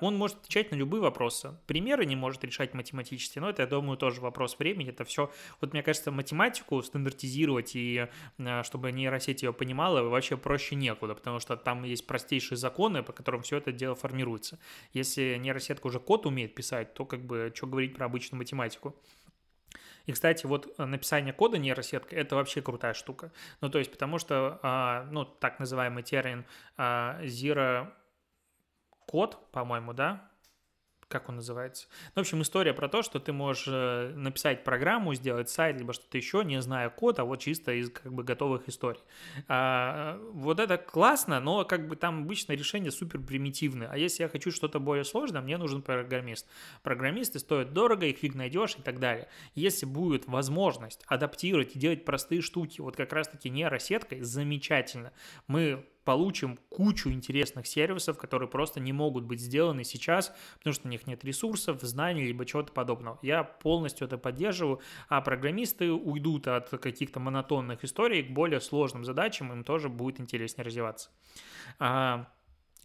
он 0.00 0.16
может 0.16 0.38
отвечать 0.38 0.70
на 0.70 0.76
любые 0.76 1.00
вопросы. 1.00 1.56
Примеры 1.66 2.06
не 2.06 2.16
может 2.16 2.44
решать 2.44 2.74
математически, 2.74 3.38
но 3.38 3.50
это, 3.50 3.62
я 3.62 3.68
думаю, 3.68 3.96
тоже 3.96 4.20
вопрос 4.20 4.58
времени. 4.58 4.90
Это 4.90 5.04
все, 5.04 5.32
вот 5.60 5.72
мне 5.72 5.82
кажется, 5.82 6.10
математику 6.10 6.82
стандартизировать 6.82 7.74
и 7.74 8.08
а, 8.38 8.62
чтобы 8.62 8.92
нейросеть 8.92 9.42
ее 9.42 9.52
понимала, 9.52 10.02
вообще 10.02 10.36
проще 10.36 10.76
некуда, 10.76 11.14
потому 11.14 11.40
что 11.40 11.56
там 11.56 11.84
есть 11.84 12.06
простейшие 12.06 12.56
законы, 12.56 13.02
по 13.02 13.12
которым 13.12 13.42
все 13.42 13.56
это 13.56 13.72
дело 13.72 13.94
формируется. 13.94 14.58
Если 14.92 15.36
нейросетка 15.40 15.86
уже 15.86 15.98
код 15.98 16.26
умеет 16.26 16.54
писать, 16.54 16.94
то 16.94 17.04
как 17.04 17.24
бы 17.24 17.52
что 17.54 17.66
говорить 17.66 17.94
про 17.94 18.06
обычную 18.06 18.38
математику. 18.38 18.94
И, 20.06 20.12
кстати, 20.12 20.46
вот 20.46 20.78
написание 20.78 21.34
кода 21.34 21.58
нейросеткой– 21.58 22.18
это 22.20 22.36
вообще 22.36 22.62
крутая 22.62 22.94
штука. 22.94 23.30
Ну, 23.60 23.68
то 23.68 23.78
есть, 23.78 23.90
потому 23.90 24.18
что, 24.18 24.58
а, 24.62 25.06
ну, 25.10 25.26
так 25.26 25.58
называемый 25.58 26.02
термин 26.02 26.46
zero 26.78 27.92
код, 29.08 29.38
по-моему, 29.52 29.94
да, 29.94 30.28
как 31.08 31.28
он 31.28 31.36
называется. 31.36 31.86
Ну, 32.14 32.22
в 32.22 32.26
общем, 32.26 32.42
история 32.42 32.74
про 32.74 32.88
то, 32.88 33.02
что 33.02 33.18
ты 33.18 33.32
можешь 33.32 33.64
э, 33.66 34.12
написать 34.14 34.62
программу, 34.62 35.14
сделать 35.14 35.48
сайт, 35.48 35.78
либо 35.78 35.94
что-то 35.94 36.18
еще, 36.18 36.44
не 36.44 36.60
зная 36.60 36.90
код, 36.90 37.18
а 37.18 37.24
вот 37.24 37.40
чисто 37.40 37.72
из 37.72 37.90
как 37.90 38.12
бы 38.12 38.22
готовых 38.22 38.68
историй. 38.68 39.00
А, 39.48 40.20
вот 40.32 40.60
это 40.60 40.76
классно, 40.76 41.40
но 41.40 41.64
как 41.64 41.88
бы 41.88 41.96
там 41.96 42.24
обычно 42.24 42.52
решение 42.52 42.90
супер 42.90 43.20
примитивное. 43.20 43.88
А 43.90 43.96
если 43.96 44.22
я 44.22 44.28
хочу 44.28 44.50
что-то 44.50 44.78
более 44.78 45.04
сложное, 45.04 45.40
мне 45.40 45.56
нужен 45.56 45.80
программист. 45.82 46.46
Программисты 46.82 47.38
стоят 47.38 47.72
дорого, 47.72 48.06
их 48.06 48.18
фиг 48.18 48.34
найдешь 48.34 48.76
и 48.78 48.82
так 48.82 49.00
далее. 49.00 49.28
Если 49.54 49.86
будет 49.86 50.26
возможность 50.26 51.02
адаптировать 51.06 51.74
и 51.74 51.78
делать 51.78 52.04
простые 52.04 52.42
штуки, 52.42 52.82
вот 52.82 52.96
как 52.96 53.12
раз-таки 53.14 53.48
нейросеткой, 53.48 54.20
замечательно. 54.20 55.12
Мы 55.46 55.86
получим 56.08 56.58
кучу 56.70 57.10
интересных 57.10 57.66
сервисов, 57.66 58.16
которые 58.16 58.48
просто 58.48 58.80
не 58.80 58.94
могут 58.94 59.24
быть 59.24 59.40
сделаны 59.40 59.84
сейчас, 59.84 60.34
потому 60.56 60.72
что 60.72 60.88
у 60.88 60.90
них 60.90 61.06
нет 61.06 61.22
ресурсов, 61.22 61.82
знаний, 61.82 62.24
либо 62.24 62.46
чего-то 62.46 62.72
подобного. 62.72 63.18
Я 63.20 63.44
полностью 63.44 64.06
это 64.06 64.16
поддерживаю, 64.16 64.80
а 65.10 65.20
программисты 65.20 65.92
уйдут 65.92 66.48
от 66.48 66.70
каких-то 66.70 67.20
монотонных 67.20 67.84
историй 67.84 68.22
к 68.22 68.30
более 68.30 68.62
сложным 68.62 69.04
задачам, 69.04 69.52
им 69.52 69.64
тоже 69.64 69.90
будет 69.90 70.18
интереснее 70.18 70.64
развиваться. 70.64 71.10
А, 71.78 72.26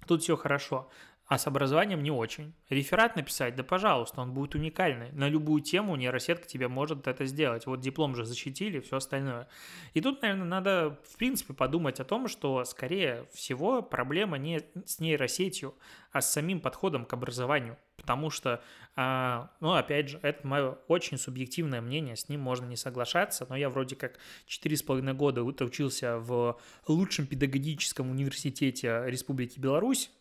Тут 0.06 0.22
все 0.22 0.36
хорошо 0.36 0.90
а 1.34 1.39
с 1.39 1.48
образованием 1.48 2.04
не 2.04 2.12
очень. 2.12 2.54
Реферат 2.69 3.15
написать, 3.15 3.56
да 3.56 3.63
пожалуйста, 3.63 4.22
он 4.22 4.36
будет 4.36 4.54
уникальный. 4.54 5.12
На 5.13 5.28
любую 5.28 5.63
тему 5.63 5.96
нейросетка 5.96 6.46
тебе 6.46 6.67
может 6.67 7.08
это 7.08 7.26
сделать. 7.26 7.65
Вот 7.65 7.80
диплом 7.80 8.15
же 8.15 8.24
защитили, 8.24 8.80
все 8.82 8.98
остальное. 8.98 9.48
И 9.96 10.02
тут, 10.02 10.22
наверное, 10.22 10.46
надо, 10.46 11.00
в 11.10 11.17
принципе, 11.17 11.56
подумать 11.56 12.00
о 12.00 12.04
том, 12.04 12.28
что, 12.28 12.63
скорее 12.65 13.26
всего, 13.34 13.82
проблема 13.82 14.38
не 14.38 14.62
с 14.86 15.00
нейросетью, 15.00 15.74
а 16.12 16.22
с 16.22 16.32
самим 16.32 16.60
подходом 16.60 17.04
к 17.04 17.13
образованию. 17.13 17.80
Потому 17.98 18.30
что, 18.30 18.62
а, 18.96 19.50
ну, 19.60 19.74
опять 19.74 20.10
же, 20.10 20.19
это 20.22 20.46
мое 20.46 20.78
очень 20.88 21.17
субъективное 21.17 21.82
мнение, 21.82 22.15
с 22.15 22.30
ним 22.30 22.41
можно 22.41 22.67
не 22.67 22.76
соглашаться, 22.76 23.48
но 23.50 23.56
я 23.56 23.72
вроде 23.72 23.96
как 23.96 24.19
4,5 24.46 25.13
года 25.13 25.43
учился 25.43 26.19
в 26.19 26.60
лучшем 26.88 27.26
педагогическом 27.26 28.12
университете 28.12 29.02
Республики 29.08 29.60
Беларусь, 29.60 30.12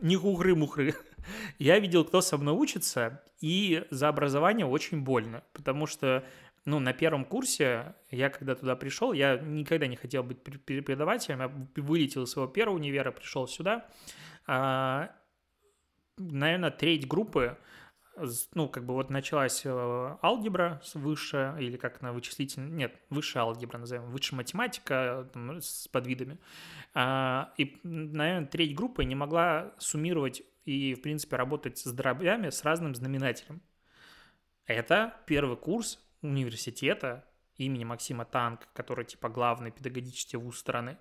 не 0.00 0.16
хухры-мухры. 0.16 0.94
Я 1.58 1.78
видел, 1.78 2.04
кто 2.04 2.20
со 2.20 2.38
мной 2.38 2.54
учится, 2.54 3.22
и 3.40 3.84
за 3.90 4.08
образование 4.08 4.66
очень 4.66 5.02
больно, 5.02 5.42
потому 5.52 5.86
что 5.86 6.24
ну, 6.64 6.80
на 6.80 6.92
первом 6.92 7.24
курсе, 7.24 7.94
я 8.10 8.28
когда 8.28 8.56
туда 8.56 8.74
пришел, 8.74 9.12
я 9.12 9.38
никогда 9.38 9.86
не 9.86 9.94
хотел 9.94 10.24
быть 10.24 10.42
преподавателем, 10.42 11.38
я 11.38 11.82
вылетел 11.82 12.24
из 12.24 12.30
своего 12.30 12.50
первого 12.50 12.76
универа, 12.76 13.12
пришел 13.12 13.46
сюда. 13.46 13.86
А, 14.48 15.10
наверное, 16.16 16.72
треть 16.72 17.06
группы 17.06 17.56
ну, 18.54 18.68
как 18.68 18.84
бы 18.84 18.94
вот 18.94 19.10
началась 19.10 19.62
э, 19.64 20.16
алгебра 20.22 20.80
высшая, 20.94 21.56
или 21.58 21.76
как 21.76 22.00
на 22.02 22.12
вычислительная, 22.12 22.68
нет, 22.68 23.00
высшая 23.10 23.40
алгебра 23.40 23.78
назовем, 23.78 24.06
высшая 24.10 24.36
математика 24.36 25.28
там, 25.32 25.60
с 25.60 25.88
подвидами. 25.88 26.38
А, 26.94 27.52
и, 27.56 27.78
наверное, 27.82 28.46
треть 28.46 28.74
группы 28.74 29.04
не 29.04 29.14
могла 29.14 29.74
суммировать 29.78 30.42
и, 30.64 30.94
в 30.94 31.02
принципе, 31.02 31.36
работать 31.36 31.78
с 31.78 31.92
дробями 31.92 32.50
с 32.50 32.64
разным 32.64 32.94
знаменателем. 32.94 33.62
Это 34.66 35.14
первый 35.26 35.56
курс 35.56 36.00
университета 36.22 37.24
имени 37.56 37.84
Максима 37.84 38.24
Танк, 38.24 38.68
который, 38.74 39.04
типа, 39.04 39.28
главный 39.28 39.70
педагогический 39.70 40.36
вуз 40.36 40.58
страны. 40.58 40.98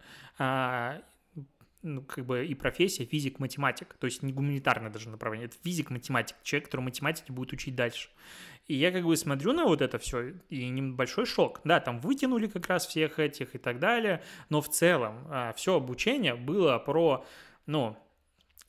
А, 1.86 1.88
ну, 1.88 2.02
как 2.02 2.26
бы 2.26 2.46
и 2.46 2.54
профессия 2.56 3.06
физик-математик, 3.06 3.96
то 4.00 4.06
есть 4.06 4.24
не 4.24 4.34
гуманитарное 4.34 4.90
даже 4.90 5.10
направление, 5.10 5.48
это 5.48 5.58
физик-математик, 5.64 6.36
человек, 6.44 6.66
который 6.66 6.82
математики 6.82 7.32
будет 7.32 7.54
учить 7.54 7.76
дальше. 7.76 8.10
И 8.68 8.76
я 8.76 8.92
как 8.92 9.04
бы 9.04 9.16
смотрю 9.16 9.54
на 9.54 9.66
вот 9.66 9.82
это 9.82 10.00
все, 10.00 10.34
и 10.50 10.68
небольшой 10.70 11.26
шок. 11.26 11.62
Да, 11.64 11.80
там 11.80 12.00
вытянули 12.00 12.48
как 12.48 12.68
раз 12.68 12.88
всех 12.88 13.20
этих 13.20 13.54
и 13.54 13.60
так 13.60 13.80
далее, 13.80 14.24
но 14.50 14.62
в 14.62 14.70
целом 14.70 15.28
а, 15.30 15.54
все 15.54 15.76
обучение 15.76 16.36
было 16.36 16.80
про, 16.80 17.24
ну, 17.68 17.96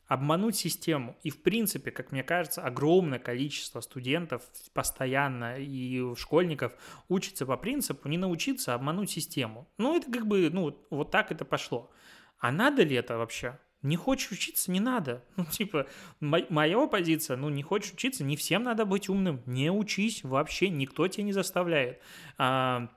обмануть 0.07 0.57
систему. 0.57 1.17
И, 1.23 1.31
в 1.31 1.43
принципе, 1.43 1.91
как 1.91 2.13
мне 2.13 2.23
кажется, 2.23 2.63
огромное 2.63 3.19
количество 3.19 3.81
студентов 3.81 4.43
постоянно 4.75 5.59
и 5.59 6.15
школьников 6.15 6.75
учатся 7.09 7.47
по 7.47 7.57
принципу 7.57 8.09
не 8.09 8.19
научиться 8.19 8.75
обмануть 8.75 9.11
систему. 9.11 9.67
Ну, 9.79 9.97
это 9.97 10.13
как 10.13 10.27
бы, 10.27 10.51
ну, 10.53 10.79
вот 10.91 11.11
так 11.11 11.33
это 11.33 11.45
пошло. 11.45 11.91
А 12.39 12.53
надо 12.53 12.83
ли 12.83 12.97
это 12.97 13.17
вообще? 13.19 13.59
Не 13.83 13.97
хочешь 13.97 14.33
учиться, 14.33 14.71
не 14.71 14.81
надо. 14.81 15.23
Ну, 15.37 15.45
типа, 15.45 15.87
моя 16.21 16.87
позиция, 16.87 17.37
ну, 17.37 17.49
не 17.49 17.63
хочешь 17.63 17.93
учиться, 17.93 18.25
не 18.25 18.37
всем 18.37 18.65
надо 18.65 18.85
быть 18.85 19.09
умным. 19.09 19.43
Не 19.47 19.71
учись 19.71 20.25
вообще, 20.25 20.69
никто 20.69 21.07
тебя 21.09 21.25
не 21.25 21.33
заставляет. 21.33 22.01
А, 22.39 22.89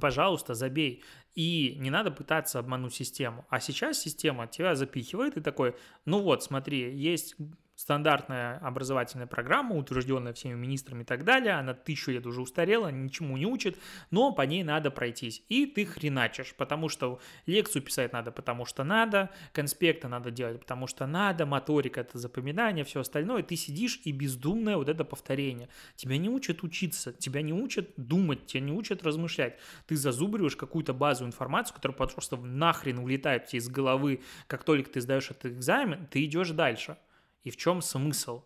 пожалуйста, 0.00 0.54
забей. 0.54 1.04
И 1.34 1.76
не 1.78 1.90
надо 1.90 2.10
пытаться 2.10 2.58
обмануть 2.58 2.94
систему. 2.94 3.44
А 3.48 3.60
сейчас 3.60 3.98
система 4.00 4.46
тебя 4.46 4.74
запихивает 4.74 5.36
и 5.36 5.40
такой, 5.40 5.76
ну 6.04 6.20
вот, 6.20 6.44
смотри, 6.44 6.96
есть 6.96 7.36
стандартная 7.76 8.58
образовательная 8.58 9.26
программа, 9.26 9.76
утвержденная 9.76 10.32
всеми 10.32 10.54
министрами 10.54 11.02
и 11.02 11.04
так 11.04 11.24
далее, 11.24 11.54
она 11.54 11.74
тысячу 11.74 12.12
лет 12.12 12.26
уже 12.26 12.40
устарела, 12.40 12.88
ничему 12.88 13.36
не 13.36 13.46
учит, 13.46 13.78
но 14.10 14.32
по 14.32 14.42
ней 14.42 14.62
надо 14.62 14.90
пройтись. 14.90 15.42
И 15.48 15.66
ты 15.66 15.84
хреначишь, 15.84 16.54
потому 16.54 16.88
что 16.88 17.20
лекцию 17.46 17.82
писать 17.82 18.12
надо, 18.12 18.30
потому 18.30 18.64
что 18.64 18.84
надо, 18.84 19.30
конспекты 19.52 20.08
надо 20.08 20.30
делать, 20.30 20.60
потому 20.60 20.86
что 20.86 21.06
надо, 21.06 21.46
моторика 21.46 22.00
это 22.00 22.18
запоминание, 22.18 22.84
все 22.84 23.00
остальное, 23.00 23.42
ты 23.42 23.56
сидишь 23.56 24.00
и 24.04 24.12
бездумное 24.12 24.76
вот 24.76 24.88
это 24.88 25.04
повторение. 25.04 25.68
Тебя 25.96 26.16
не 26.18 26.28
учат 26.28 26.62
учиться, 26.62 27.12
тебя 27.12 27.42
не 27.42 27.52
учат 27.52 27.90
думать, 27.96 28.46
тебя 28.46 28.60
не 28.60 28.72
учат 28.72 29.02
размышлять. 29.02 29.58
Ты 29.86 29.96
зазубриваешь 29.96 30.56
какую-то 30.56 30.94
базовую 30.94 31.28
информацию, 31.28 31.74
которая 31.74 31.96
просто 31.96 32.36
нахрен 32.36 32.98
улетает 32.98 33.46
тебе 33.46 33.58
из 33.58 33.68
головы, 33.68 34.22
как 34.46 34.64
только 34.64 34.90
ты 34.90 35.00
сдаешь 35.00 35.30
этот 35.30 35.46
экзамен, 35.46 36.06
ты 36.06 36.24
идешь 36.24 36.50
дальше. 36.50 36.96
И 37.44 37.50
в 37.50 37.56
чем 37.56 37.80
смысл? 37.82 38.44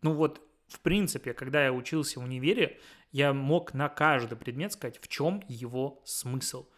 Ну 0.00 0.14
вот, 0.14 0.40
в 0.68 0.80
принципе, 0.80 1.34
когда 1.34 1.64
я 1.64 1.72
учился 1.72 2.20
в 2.20 2.24
универе, 2.24 2.80
я 3.12 3.32
мог 3.32 3.74
на 3.74 3.88
каждый 3.88 4.36
предмет 4.36 4.72
сказать, 4.72 4.98
в 5.00 5.08
чем 5.08 5.42
его 5.48 6.02
смысл. 6.04 6.68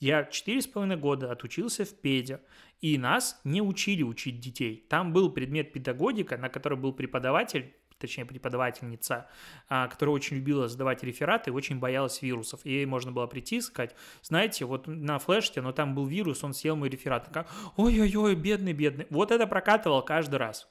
Я 0.00 0.24
четыре 0.24 0.60
с 0.60 0.66
половиной 0.66 0.96
года 0.96 1.30
отучился 1.30 1.84
в 1.84 2.00
ПЕДе, 2.00 2.40
и 2.80 2.98
нас 2.98 3.40
не 3.44 3.62
учили 3.62 4.02
учить 4.02 4.40
детей. 4.40 4.84
Там 4.88 5.12
был 5.12 5.30
предмет 5.30 5.72
педагогика, 5.72 6.36
на 6.36 6.48
который 6.48 6.76
был 6.76 6.92
преподаватель, 6.92 7.76
точнее 8.02 8.26
преподавательница, 8.26 9.28
а, 9.68 9.88
которая 9.88 10.14
очень 10.14 10.36
любила 10.36 10.68
задавать 10.68 11.02
рефераты 11.02 11.50
и 11.50 11.52
очень 11.52 11.78
боялась 11.78 12.20
вирусов. 12.20 12.60
И 12.64 12.70
ей 12.70 12.86
можно 12.86 13.12
было 13.12 13.26
прийти 13.26 13.56
и 13.56 13.60
сказать, 13.60 13.96
знаете, 14.22 14.66
вот 14.66 14.86
на 14.86 15.18
флешке, 15.18 15.62
но 15.62 15.72
там 15.72 15.94
был 15.94 16.06
вирус, 16.06 16.44
он 16.44 16.52
съел 16.52 16.76
мой 16.76 16.90
реферат. 16.90 17.30
Как, 17.32 17.48
ой-ой-ой, 17.76 18.34
бедный, 18.34 18.74
бедный. 18.74 19.06
Вот 19.08 19.30
это 19.30 19.46
прокатывал 19.46 20.04
каждый 20.04 20.36
раз. 20.36 20.68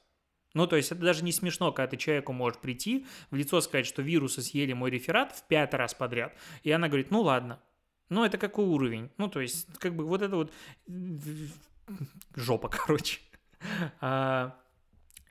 Ну, 0.54 0.66
то 0.66 0.76
есть 0.76 0.92
это 0.92 1.00
даже 1.00 1.24
не 1.24 1.32
смешно, 1.32 1.72
когда 1.72 1.88
ты 1.88 1.96
человеку 1.96 2.32
можешь 2.32 2.60
прийти, 2.60 3.06
в 3.30 3.36
лицо 3.36 3.60
сказать, 3.60 3.86
что 3.86 4.02
вирусы 4.02 4.42
съели 4.42 4.74
мой 4.74 4.90
реферат 4.90 5.32
в 5.32 5.46
пятый 5.48 5.76
раз 5.76 5.94
подряд. 5.94 6.36
И 6.62 6.70
она 6.70 6.88
говорит, 6.88 7.10
ну 7.10 7.22
ладно. 7.22 7.60
Ну, 8.10 8.24
это 8.24 8.36
какой 8.36 8.66
уровень? 8.66 9.10
Ну, 9.16 9.28
то 9.28 9.40
есть, 9.40 9.66
как 9.78 9.96
бы 9.96 10.04
вот 10.04 10.20
это 10.20 10.36
вот 10.36 10.52
жопа, 12.34 12.68
короче. 12.86 13.20
А, 14.00 14.54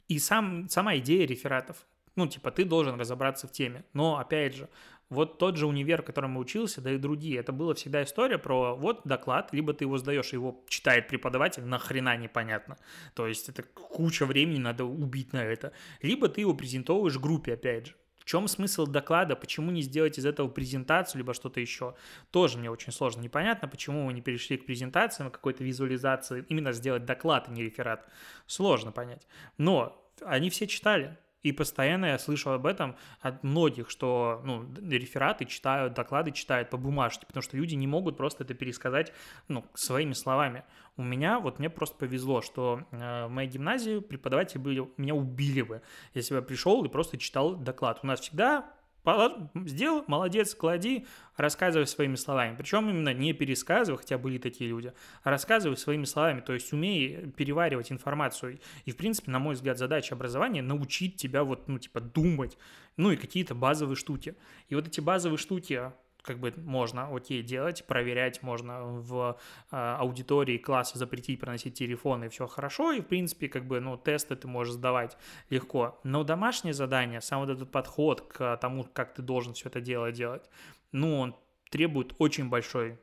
и 0.08 0.18
сам, 0.20 0.68
сама 0.68 0.98
идея 0.98 1.28
рефератов. 1.28 1.86
Ну, 2.16 2.28
типа, 2.28 2.52
ты 2.52 2.66
должен 2.66 3.00
разобраться 3.00 3.48
в 3.48 3.52
теме. 3.52 3.86
Но, 3.94 4.18
опять 4.18 4.56
же, 4.56 4.70
вот 5.12 5.38
тот 5.38 5.58
же 5.58 5.68
универ, 5.68 6.02
в 6.02 6.06
котором 6.06 6.32
мы 6.32 6.42
учился, 6.42 6.82
да 6.82 6.92
и 6.92 6.98
другие, 6.98 7.38
это 7.38 7.52
была 7.52 7.74
всегда 7.74 8.02
история 8.04 8.38
про 8.38 8.76
вот 8.76 9.02
доклад, 9.04 9.50
либо 9.52 9.74
ты 9.74 9.84
его 9.84 9.98
сдаешь, 9.98 10.32
его 10.32 10.64
читает 10.70 11.10
преподаватель, 11.10 11.66
нахрена 11.66 12.16
непонятно. 12.16 12.78
То 13.14 13.28
есть 13.28 13.50
это 13.50 13.64
куча 13.64 14.26
времени 14.26 14.60
надо 14.60 14.86
убить 14.86 15.34
на 15.34 15.44
это. 15.44 15.74
Либо 16.02 16.30
ты 16.30 16.42
его 16.42 16.54
презентовываешь 16.54 17.20
группе, 17.20 17.54
опять 17.54 17.88
же. 17.88 17.96
В 18.20 18.26
чем 18.26 18.48
смысл 18.48 18.86
доклада? 18.86 19.36
Почему 19.36 19.72
не 19.72 19.82
сделать 19.82 20.18
из 20.18 20.26
этого 20.26 20.48
презентацию, 20.48 21.20
либо 21.20 21.34
что-то 21.34 21.60
еще? 21.60 21.96
Тоже 22.30 22.58
мне 22.58 22.70
очень 22.70 22.94
сложно 22.94 23.20
непонятно, 23.22 23.68
почему 23.68 24.06
мы 24.06 24.14
не 24.14 24.22
перешли 24.22 24.58
к 24.58 24.66
презентации, 24.66 25.24
на 25.24 25.30
какой-то 25.32 25.64
визуализации, 25.64 26.46
именно 26.48 26.72
сделать 26.72 27.04
доклад, 27.04 27.50
а 27.50 27.52
не 27.52 27.64
реферат. 27.64 28.08
Сложно 28.46 28.92
понять. 28.92 29.28
Но 29.58 30.08
они 30.22 30.50
все 30.52 30.68
читали. 30.68 31.18
И 31.44 31.52
постоянно 31.52 32.06
я 32.06 32.20
слышал 32.20 32.54
об 32.54 32.66
этом 32.66 32.96
от 33.20 33.44
многих, 33.44 33.90
что 33.90 34.42
ну, 34.46 34.66
рефераты 34.82 35.46
читают, 35.46 35.94
доклады 35.94 36.32
читают 36.32 36.70
по 36.70 36.78
бумажке, 36.78 37.26
потому 37.26 37.42
что 37.42 37.58
люди 37.58 37.76
не 37.76 37.88
могут 37.88 38.18
просто 38.18 38.44
это 38.44 38.54
пересказать 38.54 39.12
ну, 39.48 39.66
своими 39.74 40.14
словами. 40.14 40.64
У 40.98 41.04
меня, 41.04 41.40
вот 41.40 41.58
мне 41.58 41.70
просто 41.70 41.96
повезло, 41.98 42.42
что 42.42 42.82
э, 42.92 43.26
в 43.26 43.30
моей 43.30 43.50
гимназии 43.50 44.00
преподаватели 44.00 44.60
были, 44.60 44.88
меня 44.98 45.16
убили 45.16 45.62
бы, 45.62 45.82
если 46.14 46.34
бы 46.34 46.42
я 46.42 46.46
пришел 46.46 46.84
и 46.84 46.90
просто 46.90 47.18
читал 47.18 47.56
доклад. 47.56 48.00
У 48.04 48.08
нас 48.08 48.20
всегда 48.20 48.72
Сделал, 49.04 50.04
молодец, 50.08 50.54
клади, 50.54 51.06
рассказывай 51.36 51.88
своими 51.88 52.16
словами. 52.16 52.56
Причем 52.56 52.90
именно 52.90 53.14
не 53.14 53.34
пересказывай, 53.34 53.98
хотя 53.98 54.18
были 54.18 54.38
такие 54.38 54.70
люди, 54.70 54.94
а 55.24 55.30
рассказывай 55.30 55.76
своими 55.78 56.06
словами. 56.06 56.42
То 56.42 56.54
есть 56.54 56.72
умей 56.72 57.32
переваривать 57.36 57.92
информацию. 57.92 58.60
И, 58.86 58.92
в 58.92 58.98
принципе, 58.98 59.32
на 59.32 59.40
мой 59.40 59.56
взгляд, 59.56 59.78
задача 59.78 60.14
образования 60.16 60.62
научить 60.62 61.16
тебя 61.16 61.44
вот, 61.44 61.68
ну, 61.68 61.80
типа, 61.80 62.00
думать. 62.00 62.58
Ну, 62.98 63.12
и 63.12 63.16
какие-то 63.16 63.56
базовые 63.56 63.96
штуки. 63.96 64.36
И 64.70 64.76
вот 64.76 64.88
эти 64.88 65.00
базовые 65.00 65.38
штуки, 65.38 65.92
как 66.22 66.40
бы 66.40 66.54
можно, 66.58 67.14
окей, 67.16 67.42
делать, 67.42 67.86
проверять 67.86 68.44
можно 68.44 68.84
в 68.84 69.40
э, 69.72 69.76
аудитории 69.76 70.58
класса 70.58 70.98
запретить 70.98 71.40
проносить 71.40 71.74
телефон, 71.74 72.24
и 72.24 72.30
все 72.30 72.48
хорошо, 72.48 72.92
и, 72.92 73.02
в 73.02 73.08
принципе, 73.08 73.48
как 73.48 73.66
бы, 73.66 73.80
ну, 73.80 73.98
тесты 73.98 74.36
ты 74.36 74.48
можешь 74.48 74.74
сдавать 74.74 75.18
легко. 75.50 76.00
Но 76.04 76.24
домашнее 76.24 76.74
задание, 76.74 77.22
сам 77.22 77.42
вот 77.42 77.50
этот 77.50 77.72
подход 77.72 78.22
к 78.22 78.58
тому, 78.58 78.86
как 78.94 79.14
ты 79.14 79.22
должен 79.22 79.54
все 79.54 79.70
это 79.70 79.82
дело 79.82 80.12
делать, 80.12 80.50
ну, 80.92 81.20
он 81.20 81.36
требует 81.70 82.14
очень 82.20 82.50
большой 82.50 83.00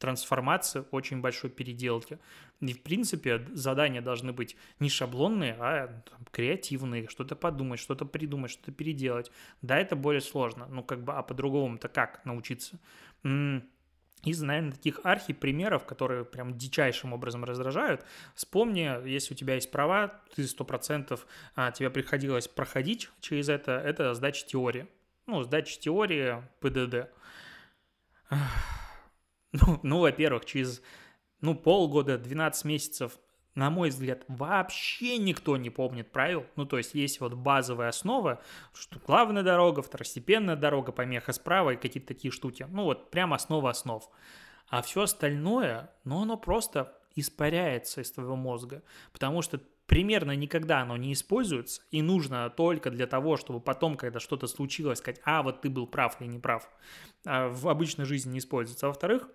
трансформации, 0.00 0.84
очень 0.90 1.20
большой 1.20 1.50
переделки. 1.50 2.18
И, 2.60 2.72
в 2.72 2.82
принципе, 2.82 3.46
задания 3.52 4.00
должны 4.00 4.32
быть 4.32 4.56
не 4.80 4.88
шаблонные, 4.88 5.56
а 5.60 6.02
там, 6.10 6.26
креативные, 6.32 7.06
что-то 7.08 7.36
подумать, 7.36 7.78
что-то 7.78 8.04
придумать, 8.06 8.50
что-то 8.50 8.72
переделать. 8.72 9.30
Да, 9.62 9.78
это 9.78 9.94
более 9.94 10.22
сложно, 10.22 10.66
ну, 10.68 10.82
как 10.82 11.04
бы, 11.04 11.12
а 11.12 11.22
по-другому-то 11.22 11.88
как 11.88 12.24
научиться? 12.24 12.80
из, 14.24 14.42
наверное, 14.42 14.72
таких 14.72 15.00
архипримеров, 15.04 15.86
которые 15.86 16.24
прям 16.24 16.56
дичайшим 16.58 17.12
образом 17.12 17.44
раздражают, 17.44 18.04
вспомни, 18.34 19.08
если 19.08 19.34
у 19.34 19.36
тебя 19.36 19.54
есть 19.54 19.70
права, 19.70 20.20
ты 20.34 20.42
100% 20.42 21.18
а, 21.56 21.70
тебе 21.70 21.88
приходилось 21.88 22.46
проходить 22.46 23.08
через 23.20 23.48
это, 23.48 23.72
это 23.72 24.12
сдача 24.14 24.46
теории. 24.46 24.86
Ну, 25.26 25.42
сдача 25.42 25.78
теории 25.78 26.42
ПДД. 26.60 27.08
Ну, 29.66 29.80
ну 29.82 30.00
во-первых, 30.00 30.44
через 30.44 30.80
ну, 31.40 31.54
полгода, 31.54 32.18
12 32.18 32.64
месяцев 32.64 33.18
на 33.54 33.68
мой 33.68 33.90
взгляд, 33.90 34.24
вообще 34.28 35.18
никто 35.18 35.56
не 35.56 35.70
помнит 35.70 36.12
правил. 36.12 36.46
Ну, 36.56 36.66
то 36.66 36.78
есть 36.78 36.94
есть 36.94 37.20
вот 37.20 37.34
базовая 37.34 37.88
основа, 37.88 38.40
что 38.72 39.00
главная 39.04 39.42
дорога, 39.42 39.82
второстепенная 39.82 40.56
дорога, 40.56 40.92
помеха 40.92 41.32
справа 41.32 41.70
и 41.70 41.76
какие-то 41.76 42.08
такие 42.08 42.30
штуки. 42.30 42.66
Ну, 42.70 42.84
вот 42.84 43.10
прям 43.10 43.34
основа 43.34 43.70
основ. 43.70 44.08
А 44.68 44.82
все 44.82 45.02
остальное, 45.02 45.90
ну, 46.04 46.22
оно 46.22 46.36
просто 46.36 46.96
испаряется 47.16 48.02
из 48.02 48.12
твоего 48.12 48.36
мозга, 48.36 48.82
потому 49.12 49.42
что 49.42 49.60
примерно 49.86 50.36
никогда 50.36 50.82
оно 50.82 50.96
не 50.96 51.12
используется, 51.12 51.82
и 51.90 52.00
нужно 52.00 52.48
только 52.50 52.90
для 52.90 53.08
того, 53.08 53.36
чтобы 53.36 53.60
потом, 53.60 53.96
когда 53.96 54.20
что-то 54.20 54.46
случилось, 54.46 55.00
сказать, 55.00 55.20
а, 55.24 55.42
вот 55.42 55.62
ты 55.62 55.68
был 55.68 55.88
прав 55.88 56.20
или 56.20 56.28
не 56.28 56.38
прав, 56.38 56.70
а 57.26 57.48
в 57.48 57.68
обычной 57.68 58.04
жизни 58.04 58.34
не 58.34 58.38
используется. 58.38 58.86
А 58.86 58.90
во-вторых, 58.90 59.28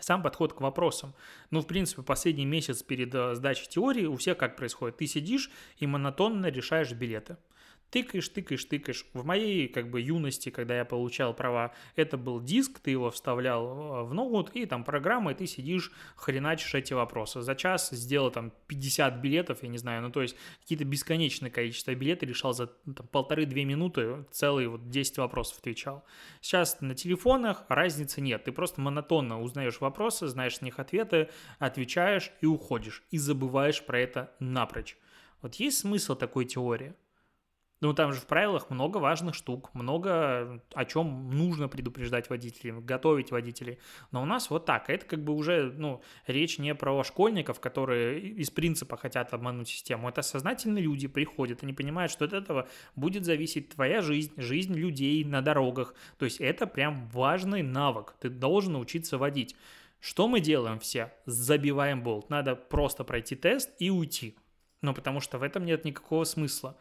сам 0.00 0.22
подход 0.22 0.52
к 0.52 0.60
вопросам. 0.60 1.14
Ну, 1.50 1.60
в 1.60 1.66
принципе, 1.66 2.02
последний 2.02 2.44
месяц 2.44 2.82
перед 2.82 3.14
э, 3.14 3.34
сдачей 3.34 3.66
теории 3.66 4.06
у 4.06 4.16
всех 4.16 4.36
как 4.36 4.56
происходит? 4.56 4.98
Ты 4.98 5.06
сидишь 5.06 5.50
и 5.78 5.86
монотонно 5.86 6.46
решаешь 6.46 6.92
билеты 6.92 7.36
тыкаешь, 7.90 8.28
тыкаешь, 8.28 8.64
тыкаешь. 8.64 9.06
В 9.12 9.24
моей 9.24 9.68
как 9.68 9.90
бы 9.90 10.00
юности, 10.00 10.50
когда 10.50 10.76
я 10.76 10.84
получал 10.84 11.34
права, 11.34 11.72
это 11.94 12.16
был 12.16 12.40
диск, 12.40 12.80
ты 12.80 12.90
его 12.90 13.10
вставлял 13.10 13.66
э, 13.66 14.02
в 14.04 14.14
ноут, 14.14 14.50
и 14.54 14.66
там 14.66 14.84
программа, 14.84 15.32
и 15.32 15.34
ты 15.34 15.46
сидишь, 15.46 15.92
хреначишь 16.16 16.74
эти 16.74 16.92
вопросы. 16.92 17.42
За 17.42 17.54
час 17.54 17.90
сделал 17.90 18.30
там 18.30 18.52
50 18.66 19.20
билетов, 19.20 19.62
я 19.62 19.68
не 19.68 19.78
знаю, 19.78 20.02
ну 20.02 20.10
то 20.10 20.22
есть 20.22 20.36
какие-то 20.60 20.84
бесконечное 20.84 21.50
количество 21.50 21.94
билетов 21.94 22.28
решал 22.28 22.52
за 22.52 22.72
ну, 22.84 22.94
полторы-две 22.94 23.64
минуты, 23.64 24.24
целые 24.30 24.68
вот 24.68 24.88
10 24.90 25.18
вопросов 25.18 25.58
отвечал. 25.58 26.04
Сейчас 26.40 26.80
на 26.80 26.94
телефонах 26.94 27.64
разницы 27.68 28.20
нет, 28.20 28.44
ты 28.44 28.52
просто 28.52 28.80
монотонно 28.80 29.40
узнаешь 29.40 29.80
вопросы, 29.80 30.26
знаешь 30.26 30.60
на 30.60 30.66
них 30.66 30.78
ответы, 30.78 31.28
отвечаешь 31.58 32.32
и 32.40 32.46
уходишь, 32.46 33.04
и 33.10 33.18
забываешь 33.18 33.84
про 33.84 34.00
это 34.00 34.32
напрочь. 34.40 34.96
Вот 35.42 35.54
есть 35.56 35.78
смысл 35.78 36.14
такой 36.14 36.44
теории? 36.44 36.94
Ну, 37.82 37.92
там 37.92 38.12
же 38.14 38.20
в 38.20 38.26
правилах 38.26 38.70
много 38.70 38.96
важных 38.96 39.34
штук, 39.34 39.74
много 39.74 40.62
о 40.72 40.84
чем 40.86 41.30
нужно 41.30 41.68
предупреждать 41.68 42.30
водителей, 42.30 42.72
готовить 42.80 43.30
водителей. 43.30 43.78
Но 44.12 44.22
у 44.22 44.24
нас 44.24 44.48
вот 44.48 44.64
так. 44.64 44.88
Это 44.88 45.04
как 45.04 45.22
бы 45.22 45.34
уже, 45.34 45.70
ну, 45.76 46.02
речь 46.26 46.58
не 46.58 46.74
про 46.74 47.04
школьников, 47.04 47.60
которые 47.60 48.18
из 48.18 48.50
принципа 48.50 48.96
хотят 48.96 49.34
обмануть 49.34 49.68
систему. 49.68 50.08
Это 50.08 50.22
сознательные 50.22 50.84
люди 50.84 51.06
приходят, 51.06 51.62
они 51.62 51.74
понимают, 51.74 52.10
что 52.10 52.24
от 52.24 52.32
этого 52.32 52.66
будет 52.94 53.26
зависеть 53.26 53.68
твоя 53.70 54.00
жизнь, 54.00 54.32
жизнь 54.38 54.74
людей 54.74 55.22
на 55.24 55.42
дорогах. 55.42 55.94
То 56.18 56.24
есть 56.24 56.40
это 56.40 56.66
прям 56.66 57.08
важный 57.10 57.62
навык. 57.62 58.14
Ты 58.20 58.30
должен 58.30 58.72
научиться 58.72 59.18
водить. 59.18 59.54
Что 60.00 60.28
мы 60.28 60.40
делаем 60.40 60.78
все? 60.78 61.12
Забиваем 61.26 62.02
болт. 62.02 62.30
Надо 62.30 62.56
просто 62.56 63.04
пройти 63.04 63.36
тест 63.36 63.70
и 63.78 63.90
уйти. 63.90 64.38
Ну, 64.80 64.94
потому 64.94 65.20
что 65.20 65.38
в 65.38 65.42
этом 65.42 65.66
нет 65.66 65.84
никакого 65.84 66.24
смысла. 66.24 66.76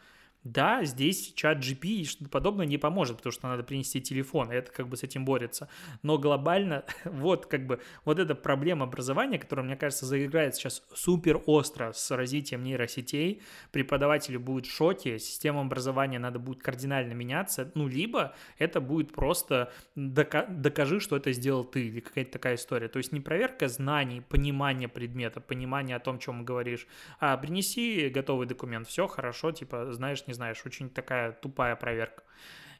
Да, 0.45 0.85
здесь 0.85 1.33
чат 1.33 1.57
GP 1.57 1.87
и 1.87 2.05
что-то 2.05 2.29
подобное 2.29 2.67
не 2.67 2.77
поможет, 2.77 3.17
потому 3.17 3.33
что 3.33 3.47
надо 3.47 3.63
принести 3.63 3.99
телефон, 3.99 4.51
и 4.51 4.55
это 4.55 4.71
как 4.71 4.87
бы 4.87 4.95
с 4.95 5.01
этим 5.01 5.25
борется. 5.25 5.67
Но 6.03 6.19
глобально 6.19 6.85
вот 7.05 7.47
как 7.47 7.65
бы 7.65 7.81
вот 8.05 8.19
эта 8.19 8.35
проблема 8.35 8.83
образования, 8.83 9.39
которая, 9.39 9.65
мне 9.65 9.75
кажется, 9.75 10.05
заиграет 10.05 10.55
сейчас 10.55 10.83
супер 10.93 11.41
остро 11.47 11.93
с 11.93 12.11
развитием 12.11 12.63
нейросетей, 12.63 13.41
преподаватели 13.71 14.37
будут 14.37 14.67
в 14.67 14.71
шоке, 14.71 15.17
система 15.17 15.61
образования 15.61 16.19
надо 16.19 16.37
будет 16.37 16.61
кардинально 16.61 17.13
меняться, 17.13 17.71
ну, 17.73 17.87
либо 17.87 18.35
это 18.59 18.79
будет 18.79 19.13
просто 19.13 19.73
дока- 19.95 20.45
докажи, 20.47 20.99
что 20.99 21.17
это 21.17 21.31
сделал 21.31 21.63
ты, 21.63 21.87
или 21.87 22.01
какая-то 22.01 22.33
такая 22.33 22.55
история. 22.55 22.87
То 22.87 22.97
есть 22.99 23.11
не 23.11 23.19
проверка 23.19 23.67
знаний, 23.67 24.21
понимания 24.21 24.89
предмета, 24.89 25.41
понимания 25.41 25.95
о 25.95 25.99
том, 25.99 26.19
чем 26.19 26.45
говоришь, 26.45 26.85
а 27.19 27.35
принеси 27.35 28.09
готовый 28.09 28.45
документ, 28.45 28.87
все 28.87 29.07
хорошо, 29.07 29.51
типа, 29.51 29.91
знаешь, 29.91 30.27
не 30.27 30.34
знаешь, 30.35 30.61
очень 30.65 30.89
такая 30.89 31.31
тупая 31.31 31.75
проверка. 31.75 32.23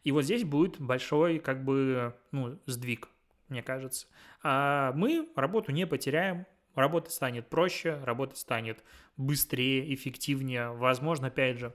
И 0.03 0.11
вот 0.11 0.23
здесь 0.23 0.43
будет 0.43 0.79
большой, 0.79 1.39
как 1.39 1.65
бы, 1.65 2.15
ну, 2.31 2.59
сдвиг, 2.67 3.09
мне 3.49 3.63
кажется. 3.63 4.07
А 4.43 4.93
мы 4.93 5.27
работу 5.35 5.71
не 5.71 5.87
потеряем, 5.87 6.45
работа 6.75 7.09
станет 7.09 7.49
проще, 7.49 7.99
работа 8.03 8.35
станет 8.35 8.83
быстрее, 9.17 9.93
эффективнее. 9.93 10.69
Возможно, 10.71 11.27
опять 11.27 11.59
же, 11.59 11.73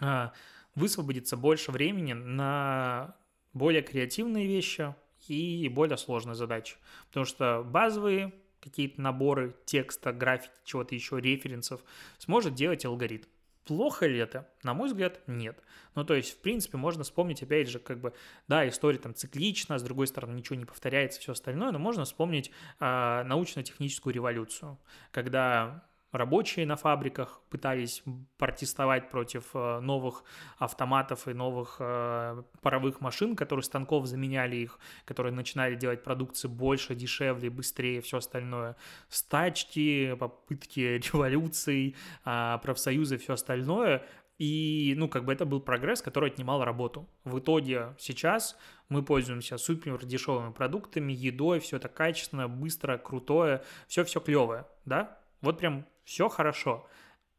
а, 0.00 0.32
высвободится 0.74 1.36
больше 1.36 1.70
времени 1.70 2.14
на 2.14 3.16
более 3.52 3.82
креативные 3.82 4.46
вещи 4.46 4.94
и 5.28 5.68
более 5.68 5.98
сложные 5.98 6.34
задачи. 6.34 6.76
Потому 7.08 7.26
что 7.26 7.62
базовые 7.62 8.32
какие-то 8.60 9.00
наборы 9.00 9.56
текста, 9.64 10.12
графики, 10.12 10.52
чего-то 10.64 10.94
еще, 10.94 11.20
референсов 11.20 11.82
сможет 12.18 12.54
делать 12.54 12.84
алгоритм. 12.84 13.28
Плохо 13.70 14.08
ли 14.08 14.18
это? 14.18 14.48
На 14.64 14.74
мой 14.74 14.88
взгляд, 14.88 15.20
нет. 15.28 15.62
Ну, 15.94 16.04
то 16.04 16.14
есть, 16.14 16.32
в 16.32 16.38
принципе, 16.38 16.76
можно 16.76 17.04
вспомнить, 17.04 17.40
опять 17.44 17.68
же, 17.68 17.78
как 17.78 18.00
бы, 18.00 18.12
да, 18.48 18.68
история 18.68 18.98
там 18.98 19.14
циклична, 19.14 19.78
с 19.78 19.82
другой 19.84 20.08
стороны, 20.08 20.34
ничего 20.34 20.56
не 20.56 20.64
повторяется, 20.64 21.20
все 21.20 21.30
остальное, 21.30 21.70
но 21.70 21.78
можно 21.78 22.04
вспомнить 22.04 22.50
э, 22.80 23.22
научно-техническую 23.22 24.12
революцию, 24.12 24.76
когда 25.12 25.84
рабочие 26.12 26.66
на 26.66 26.76
фабриках 26.76 27.40
пытались 27.50 28.02
протестовать 28.36 29.10
против 29.10 29.44
э, 29.54 29.80
новых 29.80 30.24
автоматов 30.58 31.28
и 31.28 31.34
новых 31.34 31.76
э, 31.78 32.42
паровых 32.60 33.00
машин, 33.00 33.36
которые 33.36 33.62
станков 33.62 34.06
заменяли 34.06 34.56
их, 34.56 34.78
которые 35.04 35.32
начинали 35.32 35.74
делать 35.74 36.02
продукции 36.02 36.48
больше, 36.48 36.94
дешевле, 36.94 37.50
быстрее, 37.50 38.00
все 38.00 38.18
остальное. 38.18 38.76
Стачки, 39.08 40.14
попытки 40.18 40.80
революций, 41.12 41.96
а, 42.24 42.58
профсоюзы, 42.58 43.18
все 43.18 43.34
остальное. 43.34 44.04
И, 44.38 44.94
ну, 44.96 45.06
как 45.06 45.26
бы 45.26 45.34
это 45.34 45.44
был 45.44 45.60
прогресс, 45.60 46.00
который 46.00 46.30
отнимал 46.30 46.64
работу. 46.64 47.06
В 47.24 47.40
итоге 47.40 47.94
сейчас 47.98 48.56
мы 48.88 49.02
пользуемся 49.02 49.58
супер 49.58 50.02
дешевыми 50.06 50.52
продуктами, 50.52 51.12
едой, 51.12 51.60
все 51.60 51.76
это 51.76 51.88
качественно, 51.88 52.48
быстро, 52.48 52.96
крутое, 52.96 53.62
все-все 53.86 54.18
клевое, 54.18 54.66
да? 54.86 55.19
Вот 55.40 55.58
прям 55.58 55.86
все 56.04 56.28
хорошо. 56.28 56.86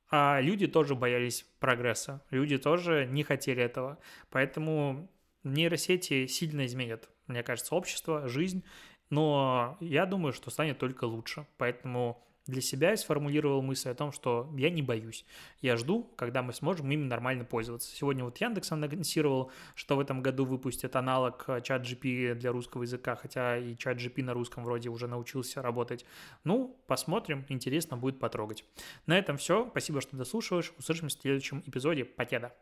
А 0.09 0.41
люди 0.41 0.67
тоже 0.67 0.95
боялись 0.95 1.45
прогресса, 1.59 2.21
люди 2.31 2.57
тоже 2.57 3.05
не 3.05 3.23
хотели 3.23 3.63
этого. 3.63 3.97
Поэтому 4.29 5.09
нейросети 5.43 6.27
сильно 6.27 6.65
изменят, 6.65 7.09
мне 7.27 7.43
кажется, 7.43 7.75
общество, 7.75 8.27
жизнь, 8.27 8.63
но 9.09 9.77
я 9.79 10.05
думаю, 10.05 10.33
что 10.33 10.49
станет 10.49 10.79
только 10.79 11.05
лучше. 11.05 11.47
Поэтому 11.57 12.25
для 12.47 12.61
себя 12.61 12.91
я 12.91 12.97
сформулировал 12.97 13.61
мысль 13.61 13.89
о 13.89 13.93
том, 13.93 14.11
что 14.11 14.49
я 14.57 14.69
не 14.69 14.81
боюсь. 14.81 15.25
Я 15.61 15.77
жду, 15.77 16.03
когда 16.15 16.41
мы 16.41 16.53
сможем 16.53 16.89
ими 16.89 17.05
нормально 17.05 17.45
пользоваться. 17.45 17.95
Сегодня 17.95 18.23
вот 18.23 18.37
Яндекс 18.37 18.71
анонсировал, 18.71 19.51
что 19.75 19.95
в 19.95 19.99
этом 19.99 20.21
году 20.21 20.45
выпустят 20.45 20.95
аналог 20.95 21.45
чат 21.63 21.83
GP 21.83 22.35
для 22.35 22.51
русского 22.51 22.83
языка, 22.83 23.15
хотя 23.15 23.57
и 23.57 23.77
чат 23.77 23.97
GP 23.97 24.23
на 24.23 24.33
русском 24.33 24.63
вроде 24.63 24.89
уже 24.89 25.07
научился 25.07 25.61
работать. 25.61 26.05
Ну, 26.43 26.77
посмотрим, 26.87 27.45
интересно 27.49 27.97
будет 27.97 28.19
потрогать. 28.19 28.65
На 29.05 29.17
этом 29.17 29.37
все. 29.37 29.67
Спасибо, 29.69 30.01
что 30.01 30.17
дослушиваешь. 30.17 30.73
Услышимся 30.77 31.17
в 31.17 31.21
следующем 31.21 31.63
эпизоде. 31.65 32.05
Покеда. 32.05 32.53